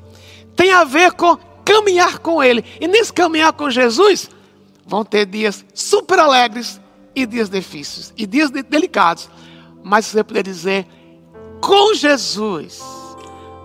tem 0.55 0.71
a 0.71 0.83
ver 0.83 1.13
com 1.13 1.35
caminhar 1.65 2.19
com 2.19 2.43
Ele. 2.43 2.63
E 2.79 2.87
nesse 2.87 3.11
caminhar 3.11 3.53
com 3.53 3.67
Jesus, 3.67 4.29
vão 4.85 5.03
ter 5.03 5.25
dias 5.25 5.65
super 5.73 6.19
alegres 6.19 6.79
e 7.15 7.25
dias 7.25 7.49
difíceis, 7.49 8.13
e 8.17 8.25
dias 8.25 8.49
delicados. 8.49 9.29
Mas 9.83 10.05
você 10.05 10.23
poder 10.23 10.43
dizer, 10.43 10.87
com 11.61 11.93
Jesus, 11.93 12.81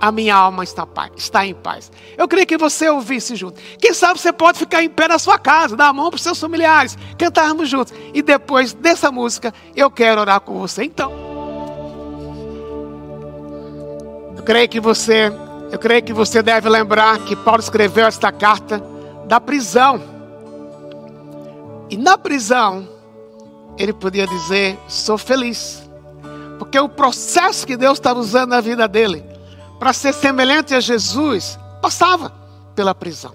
a 0.01 0.13
minha 0.13 0.35
alma 0.35 0.65
está, 0.65 0.87
está 1.17 1.47
em 1.47 1.55
paz. 1.55 1.91
Eu 2.17 2.29
queria 2.29 2.47
que 2.47 2.57
você 2.57 2.89
ouvisse 2.89 3.35
junto. 3.37 3.61
Quem 3.79 3.93
sabe 3.93 4.21
você 4.21 4.33
pode 4.33 4.59
ficar 4.59 4.83
em 4.83 4.89
pé 4.89 5.09
na 5.09 5.19
sua 5.19 5.39
casa, 5.39 5.77
dar 5.77 5.89
a 5.89 5.93
mão 5.93 6.11
para 6.11 6.17
os 6.17 6.23
seus 6.23 6.39
familiares, 6.39 6.97
cantarmos 7.19 7.69
juntos. 7.69 7.93
E 8.15 8.23
depois 8.23 8.73
dessa 8.73 9.11
música, 9.11 9.53
eu 9.75 9.91
quero 9.91 10.21
orar 10.21 10.41
com 10.41 10.59
você. 10.59 10.85
Então, 10.85 11.13
eu 14.37 14.43
creio 14.43 14.69
que 14.69 14.81
você 14.81 15.33
eu 15.71 15.79
creio 15.79 16.03
que 16.03 16.15
você 16.15 16.43
deve 16.43 16.67
lembrar 16.69 17.19
que 17.25 17.37
Paulo 17.37 17.61
escreveu 17.61 18.07
esta 18.07 18.33
carta 18.33 18.83
da 19.27 19.39
prisão. 19.39 20.01
E 21.91 21.97
na 21.97 22.17
prisão, 22.17 22.89
ele 23.79 23.93
podia 23.93 24.27
dizer: 24.27 24.79
Sou 24.89 25.17
feliz. 25.17 25.83
Porque 26.59 26.79
o 26.79 26.89
processo 26.89 27.67
que 27.67 27.77
Deus 27.77 27.99
estava 27.99 28.19
usando 28.19 28.51
na 28.51 28.61
vida 28.61 28.89
dele 28.89 29.25
para 29.79 29.93
ser 29.93 30.13
semelhante 30.13 30.75
a 30.75 30.81
Jesus 30.81 31.59
passava 31.81 32.33
pela 32.75 32.95
prisão. 32.95 33.33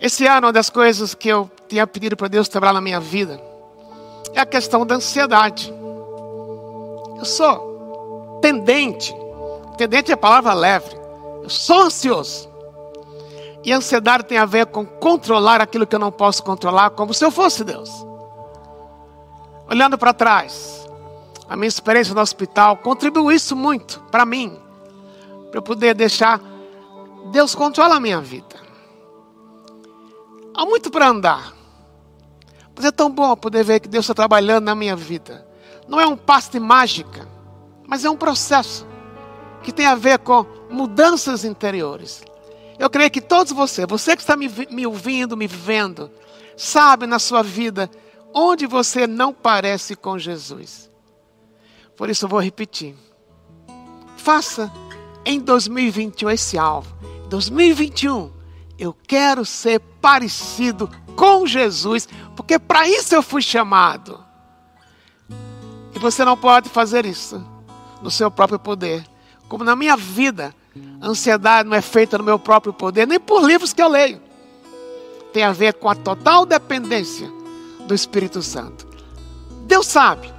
Esse 0.00 0.26
ano, 0.26 0.46
uma 0.46 0.52
das 0.52 0.70
coisas 0.70 1.14
que 1.14 1.28
eu 1.28 1.50
tinha 1.68 1.86
pedido 1.86 2.16
para 2.16 2.28
Deus 2.28 2.48
trabalhar 2.48 2.74
na 2.74 2.80
minha 2.80 3.00
vida 3.00 3.40
é 4.32 4.40
a 4.40 4.46
questão 4.46 4.86
da 4.86 4.94
ansiedade. 4.94 5.72
Eu 7.18 7.24
sou 7.24 8.38
tendente 8.40 9.14
Tendente 9.76 10.12
é 10.12 10.14
a 10.14 10.16
palavra 10.16 10.54
leve. 10.54 10.96
Eu 11.42 11.50
sou 11.50 11.82
ansioso. 11.82 12.48
E 13.64 13.72
ansiedade 13.72 14.24
tem 14.24 14.38
a 14.38 14.44
ver 14.44 14.66
com 14.66 14.84
controlar 14.84 15.60
aquilo 15.60 15.86
que 15.86 15.94
eu 15.94 15.98
não 15.98 16.12
posso 16.12 16.42
controlar, 16.42 16.90
como 16.90 17.14
se 17.14 17.24
eu 17.24 17.30
fosse 17.30 17.64
Deus. 17.64 17.90
Olhando 19.74 19.98
para 19.98 20.14
trás, 20.14 20.86
a 21.48 21.56
minha 21.56 21.66
experiência 21.66 22.14
no 22.14 22.20
hospital 22.20 22.76
contribuiu 22.76 23.32
isso 23.32 23.56
muito 23.56 23.98
para 24.08 24.24
mim, 24.24 24.56
para 25.50 25.58
eu 25.58 25.62
poder 25.62 25.96
deixar 25.96 26.40
Deus 27.32 27.56
controlar 27.56 27.96
a 27.96 28.00
minha 28.00 28.20
vida. 28.20 28.54
Há 30.54 30.64
muito 30.64 30.92
para 30.92 31.08
andar, 31.08 31.52
mas 32.72 32.84
é 32.84 32.92
tão 32.92 33.10
bom 33.10 33.34
poder 33.34 33.64
ver 33.64 33.80
que 33.80 33.88
Deus 33.88 34.04
está 34.04 34.14
trabalhando 34.14 34.66
na 34.66 34.76
minha 34.76 34.94
vida. 34.94 35.44
Não 35.88 36.00
é 36.00 36.06
um 36.06 36.16
passe 36.16 36.52
de 36.52 36.60
mágica, 36.60 37.26
mas 37.84 38.04
é 38.04 38.10
um 38.10 38.16
processo 38.16 38.86
que 39.60 39.72
tem 39.72 39.86
a 39.86 39.96
ver 39.96 40.20
com 40.20 40.46
mudanças 40.70 41.44
interiores. 41.44 42.22
Eu 42.78 42.88
creio 42.88 43.10
que 43.10 43.20
todos 43.20 43.52
vocês, 43.52 43.88
você 43.88 44.14
que 44.14 44.22
está 44.22 44.36
me, 44.36 44.48
me 44.70 44.86
ouvindo, 44.86 45.36
me 45.36 45.48
vendo, 45.48 46.12
sabe 46.56 47.08
na 47.08 47.18
sua 47.18 47.42
vida 47.42 47.90
onde 48.34 48.66
você 48.66 49.06
não 49.06 49.32
parece 49.32 49.94
com 49.94 50.18
Jesus. 50.18 50.90
Por 51.96 52.10
isso 52.10 52.24
eu 52.24 52.28
vou 52.28 52.40
repetir. 52.40 52.94
Faça 54.16 54.70
em 55.24 55.38
2021 55.38 56.30
esse 56.30 56.58
alvo. 56.58 56.94
2021, 57.28 58.32
eu 58.78 58.92
quero 59.06 59.44
ser 59.44 59.80
parecido 60.00 60.90
com 61.16 61.46
Jesus, 61.46 62.08
porque 62.36 62.58
para 62.58 62.88
isso 62.88 63.14
eu 63.14 63.22
fui 63.22 63.40
chamado. 63.40 64.22
E 65.94 65.98
você 65.98 66.24
não 66.24 66.36
pode 66.36 66.68
fazer 66.68 67.06
isso 67.06 67.42
no 68.02 68.10
seu 68.10 68.30
próprio 68.30 68.58
poder 68.58 69.04
como 69.48 69.64
na 69.64 69.76
minha 69.76 69.96
vida, 69.96 70.54
a 71.00 71.06
ansiedade 71.06 71.68
não 71.68 71.76
é 71.76 71.80
feita 71.80 72.18
no 72.18 72.24
meu 72.24 72.38
próprio 72.38 72.72
poder, 72.72 73.06
nem 73.06 73.20
por 73.20 73.44
livros 73.44 73.72
que 73.72 73.82
eu 73.82 73.88
leio. 73.88 74.20
Tem 75.32 75.42
a 75.42 75.52
ver 75.52 75.74
com 75.74 75.88
a 75.88 75.94
total 75.94 76.46
dependência 76.46 77.30
do 77.86 77.94
Espírito 77.94 78.42
Santo. 78.42 78.86
Deus 79.66 79.86
sabe 79.86 80.32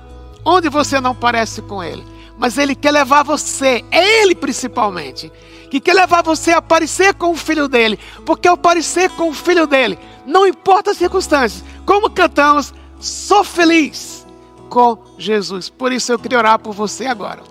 onde 0.43 0.69
você 0.69 1.01
não 1.01 1.15
parece 1.15 1.62
com 1.62 1.84
Ele, 1.84 2.03
mas 2.38 2.58
Ele 2.58 2.75
quer 2.75 2.91
levar 2.91 3.23
você, 3.23 3.84
é 3.91 4.21
Ele 4.21 4.36
principalmente, 4.36 5.31
que 5.69 5.79
quer 5.79 5.93
levar 5.93 6.23
você 6.23 6.51
a 6.51 6.62
parecer 6.62 7.13
com 7.15 7.31
o 7.31 7.36
filho 7.36 7.67
dele, 7.67 7.99
porque 8.25 8.47
ao 8.47 8.58
parecer 8.58 9.10
com 9.12 9.29
o 9.29 9.34
filho 9.34 9.65
dele, 9.65 9.97
não 10.25 10.45
importa 10.45 10.91
as 10.91 10.97
circunstâncias, 10.97 11.63
como 11.86 12.10
cantamos, 12.10 12.73
sou 12.99 13.43
feliz 13.43 14.25
com 14.69 14.97
Jesus. 15.17 15.69
Por 15.69 15.91
isso 15.91 16.12
eu 16.12 16.19
queria 16.19 16.38
orar 16.38 16.60
por 16.60 16.73
você 16.73 17.05
agora. 17.05 17.41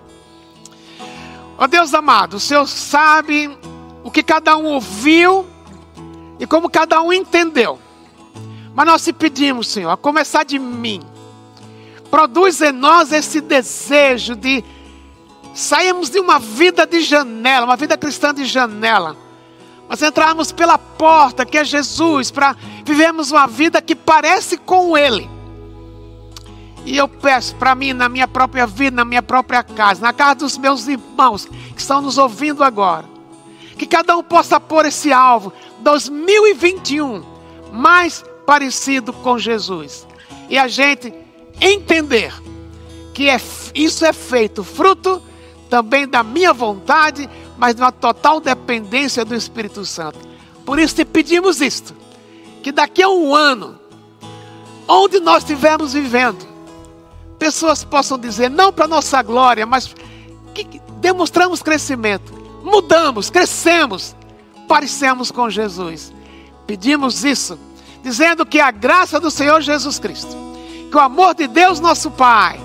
Ó 1.57 1.63
oh, 1.63 1.67
Deus 1.67 1.93
amado, 1.93 2.35
o 2.35 2.39
Senhor 2.39 2.67
sabe 2.67 3.49
o 4.03 4.11
que 4.11 4.21
cada 4.21 4.57
um 4.57 4.65
ouviu 4.65 5.45
e 6.39 6.45
como 6.45 6.69
cada 6.69 7.01
um 7.01 7.13
entendeu. 7.13 7.79
Mas 8.75 8.85
nós 8.85 9.03
te 9.03 9.13
pedimos, 9.13 9.69
Senhor, 9.69 9.89
a 9.89 9.95
começar 9.95 10.43
de 10.43 10.59
mim, 10.59 11.01
produz 12.11 12.61
em 12.61 12.73
nós 12.73 13.13
esse 13.13 13.39
desejo 13.39 14.35
de 14.35 14.63
sairmos 15.53 16.09
de 16.09 16.19
uma 16.19 16.37
vida 16.37 16.85
de 16.85 16.99
janela, 16.99 17.65
uma 17.65 17.77
vida 17.77 17.97
cristã 17.97 18.33
de 18.33 18.43
janela, 18.43 19.15
mas 19.87 20.01
entrarmos 20.01 20.51
pela 20.51 20.77
porta 20.77 21.45
que 21.45 21.57
é 21.57 21.63
Jesus, 21.63 22.29
para 22.29 22.53
vivermos 22.83 23.31
uma 23.31 23.47
vida 23.47 23.81
que 23.81 23.95
parece 23.95 24.57
com 24.57 24.97
Ele. 24.97 25.29
E 26.83 26.97
eu 26.97 27.07
peço 27.07 27.55
para 27.55 27.73
mim, 27.73 27.93
na 27.93 28.09
minha 28.09 28.27
própria 28.27 28.67
vida, 28.67 28.97
na 28.97 29.05
minha 29.05 29.23
própria 29.23 29.63
casa, 29.63 30.01
na 30.01 30.11
casa 30.11 30.35
dos 30.35 30.57
meus 30.57 30.85
irmãos 30.87 31.45
que 31.45 31.79
estão 31.79 32.01
nos 32.01 32.17
ouvindo 32.17 32.63
agora, 32.63 33.05
que 33.77 33.87
cada 33.87 34.17
um 34.17 34.21
possa 34.21 34.59
pôr 34.59 34.85
esse 34.85 35.13
alvo. 35.13 35.53
2021 35.79 37.23
mais 37.71 38.23
parecido 38.45 39.11
com 39.11 39.37
Jesus. 39.37 40.07
E 40.49 40.57
a 40.57 40.67
gente 40.67 41.13
entender 41.59 42.33
que 43.13 43.29
é, 43.29 43.39
isso 43.73 44.05
é 44.05 44.13
feito 44.13 44.63
fruto 44.63 45.21
também 45.69 46.07
da 46.07 46.23
minha 46.23 46.53
vontade, 46.53 47.29
mas 47.57 47.75
de 47.75 47.81
uma 47.81 47.91
total 47.91 48.39
dependência 48.39 49.25
do 49.25 49.33
Espírito 49.33 49.85
Santo. 49.85 50.19
Por 50.65 50.79
isso 50.79 50.95
te 50.95 51.05
pedimos 51.05 51.61
isto: 51.61 51.95
que 52.61 52.71
daqui 52.71 53.01
a 53.01 53.09
um 53.09 53.33
ano, 53.33 53.79
onde 54.87 55.19
nós 55.19 55.43
estivermos 55.43 55.93
vivendo, 55.93 56.45
pessoas 57.39 57.83
possam 57.83 58.17
dizer, 58.17 58.49
não 58.49 58.71
para 58.71 58.87
nossa 58.87 59.21
glória, 59.21 59.65
mas 59.65 59.93
que 60.53 60.81
demonstramos 60.99 61.61
crescimento, 61.61 62.33
mudamos, 62.63 63.29
crescemos, 63.29 64.15
parecemos 64.67 65.31
com 65.31 65.49
Jesus. 65.49 66.13
Pedimos 66.65 67.23
isso, 67.23 67.59
dizendo 68.05 68.45
que 68.45 68.61
a 68.61 68.71
graça 68.71 69.19
do 69.19 69.29
Senhor 69.29 69.59
Jesus 69.61 69.99
Cristo, 69.99 70.37
que 70.89 70.95
o 70.95 70.99
amor 70.99 71.35
de 71.35 71.47
Deus, 71.47 71.81
nosso 71.81 72.09
Pai, 72.09 72.57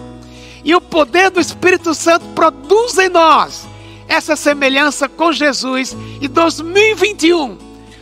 e 0.62 0.74
o 0.74 0.80
poder 0.80 1.30
do 1.30 1.40
Espírito 1.40 1.94
Santo 1.94 2.24
produzem 2.34 3.06
em 3.06 3.08
nós 3.08 3.66
essa 4.06 4.36
semelhança 4.36 5.08
com 5.08 5.32
Jesus 5.32 5.96
e 6.20 6.28
2021 6.28 7.56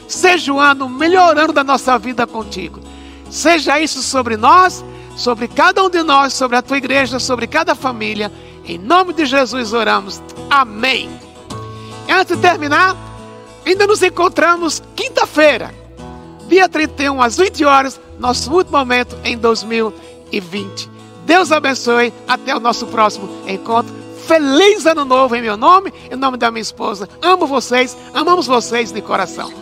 seja 0.09 0.53
o 0.53 0.59
ano 0.59 0.88
melhorando 0.88 1.53
da 1.53 1.62
nossa 1.62 1.98
vida 1.98 2.27
contigo. 2.27 2.81
Seja 3.31 3.79
isso 3.79 4.03
sobre 4.03 4.37
nós 4.37 4.85
sobre 5.18 5.48
cada 5.48 5.83
um 5.83 5.90
de 5.90 6.03
nós, 6.03 6.33
sobre 6.33 6.57
a 6.57 6.62
tua 6.62 6.79
igreja, 6.79 7.18
sobre 7.18 7.48
cada 7.48 7.74
família. 7.74 8.31
Em 8.64 8.79
nome 8.79 9.12
de 9.12 9.27
Jesus 9.27 9.72
oramos. 9.72 10.22
Amém. 10.48 11.11
Antes 12.09 12.37
de 12.37 12.42
terminar, 12.42 12.96
ainda 13.66 13.87
nos 13.87 14.01
encontramos 14.01 14.81
quinta-feira, 14.94 15.74
dia 16.48 16.68
31, 16.68 17.22
às 17.22 17.37
20 17.37 17.64
horas, 17.64 18.00
nosso 18.18 18.52
último 18.52 18.78
momento 18.78 19.16
em 19.22 19.37
2020. 19.37 20.90
Deus 21.24 21.52
abençoe. 21.52 22.12
Até 22.26 22.56
o 22.56 22.61
nosso 22.61 22.87
próximo 22.87 23.28
encontro. 23.46 23.94
Feliz 24.26 24.87
ano 24.87 25.04
novo 25.04 25.37
em 25.37 25.42
meu 25.42 25.56
nome, 25.56 25.92
em 26.11 26.16
nome 26.16 26.37
da 26.37 26.50
minha 26.50 26.62
esposa. 26.62 27.08
Amo 27.22 27.46
vocês, 27.46 27.96
amamos 28.14 28.46
vocês 28.46 28.90
de 28.90 29.00
coração. 29.00 29.52